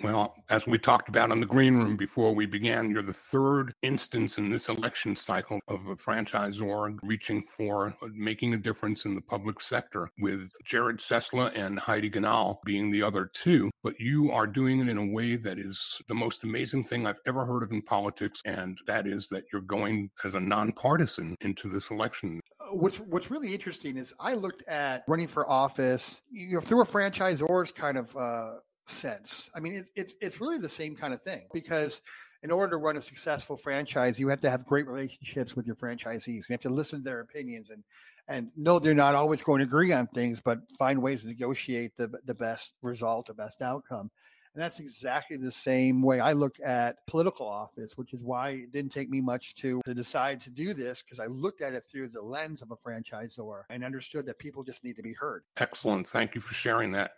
Well, 0.02 0.34
as 0.50 0.66
we 0.66 0.78
talked 0.78 1.08
about 1.08 1.30
in 1.30 1.38
the 1.38 1.46
green 1.46 1.76
room 1.76 1.96
before 1.96 2.34
we 2.34 2.44
began, 2.44 2.90
you're 2.90 3.02
the 3.02 3.12
third 3.12 3.72
instance 3.82 4.36
in 4.36 4.50
this 4.50 4.68
election 4.68 5.14
cycle 5.14 5.60
of 5.68 5.86
a 5.86 5.94
franchisor 5.94 6.98
reaching 7.02 7.44
for 7.56 7.94
uh, 8.02 8.08
making 8.12 8.52
a 8.52 8.56
difference 8.56 9.04
in 9.04 9.14
the 9.14 9.20
public 9.20 9.60
sector, 9.60 10.10
with 10.18 10.50
Jared 10.64 10.98
Sesla 10.98 11.56
and 11.56 11.78
Heidi 11.78 12.10
Ganahl 12.10 12.58
being 12.64 12.90
the 12.90 13.02
other 13.02 13.30
two. 13.32 13.70
But 13.84 14.00
you 14.00 14.32
are 14.32 14.46
doing 14.46 14.80
it 14.80 14.88
in 14.88 14.98
a 14.98 15.06
way 15.06 15.36
that 15.36 15.58
is 15.58 16.00
the 16.08 16.14
most 16.14 16.42
amazing 16.42 16.82
thing 16.82 17.06
I've 17.06 17.20
ever 17.26 17.44
heard 17.44 17.62
of 17.62 17.70
in 17.70 17.82
politics, 17.82 18.40
and 18.44 18.78
that 18.86 19.06
is 19.06 19.28
that 19.28 19.44
you're 19.52 19.62
going 19.62 20.10
as 20.24 20.34
a 20.34 20.40
nonpartisan 20.40 21.36
into 21.42 21.68
this 21.68 21.90
election. 21.90 22.40
Uh, 22.60 22.74
what's 22.74 22.98
What's 22.98 23.30
really 23.30 23.52
interesting 23.52 23.96
is 23.96 24.14
I 24.18 24.34
looked 24.34 24.68
at 24.68 25.04
running 25.06 25.28
for 25.28 25.48
office, 25.48 26.22
you 26.30 26.54
know, 26.54 26.60
through 26.60 26.82
a 26.82 26.86
franchisor's 26.86 27.70
kind 27.70 27.96
of 27.96 28.16
uh, 28.16 28.52
sense. 28.86 29.50
I 29.54 29.60
mean, 29.60 29.74
it, 29.74 29.86
it's 29.94 30.14
it's 30.20 30.40
really 30.40 30.58
the 30.58 30.68
same 30.68 30.96
kind 30.96 31.14
of 31.14 31.22
thing 31.22 31.42
because 31.52 32.00
in 32.42 32.50
order 32.50 32.72
to 32.72 32.76
run 32.76 32.96
a 32.96 33.00
successful 33.00 33.56
franchise, 33.56 34.18
you 34.18 34.28
have 34.28 34.40
to 34.40 34.50
have 34.50 34.66
great 34.66 34.86
relationships 34.86 35.54
with 35.54 35.66
your 35.66 35.76
franchisees. 35.76 36.48
You 36.48 36.52
have 36.52 36.60
to 36.60 36.70
listen 36.70 37.00
to 37.00 37.04
their 37.04 37.20
opinions 37.20 37.70
and 37.70 37.84
and 38.28 38.50
know 38.56 38.78
they're 38.78 38.94
not 38.94 39.14
always 39.14 39.42
going 39.42 39.58
to 39.58 39.64
agree 39.64 39.92
on 39.92 40.06
things, 40.08 40.40
but 40.40 40.60
find 40.78 41.02
ways 41.02 41.22
to 41.22 41.28
negotiate 41.28 41.96
the 41.96 42.10
the 42.24 42.34
best 42.34 42.72
result, 42.82 43.26
the 43.26 43.34
best 43.34 43.62
outcome. 43.62 44.10
And 44.54 44.62
that's 44.62 44.80
exactly 44.80 45.38
the 45.38 45.50
same 45.50 46.02
way 46.02 46.20
I 46.20 46.32
look 46.32 46.56
at 46.62 47.06
political 47.06 47.48
office, 47.48 47.96
which 47.96 48.12
is 48.12 48.22
why 48.22 48.50
it 48.50 48.70
didn't 48.70 48.92
take 48.92 49.08
me 49.08 49.22
much 49.22 49.54
to, 49.56 49.80
to 49.86 49.94
decide 49.94 50.42
to 50.42 50.50
do 50.50 50.74
this 50.74 51.02
because 51.02 51.20
I 51.20 51.26
looked 51.26 51.62
at 51.62 51.72
it 51.72 51.84
through 51.90 52.10
the 52.10 52.20
lens 52.20 52.60
of 52.60 52.70
a 52.70 52.76
franchisor 52.76 53.62
and 53.70 53.82
understood 53.82 54.26
that 54.26 54.38
people 54.38 54.62
just 54.62 54.84
need 54.84 54.96
to 54.96 55.02
be 55.02 55.14
heard. 55.14 55.44
Excellent. 55.56 56.06
Thank 56.06 56.34
you 56.34 56.42
for 56.42 56.52
sharing 56.52 56.92
that. 56.92 57.12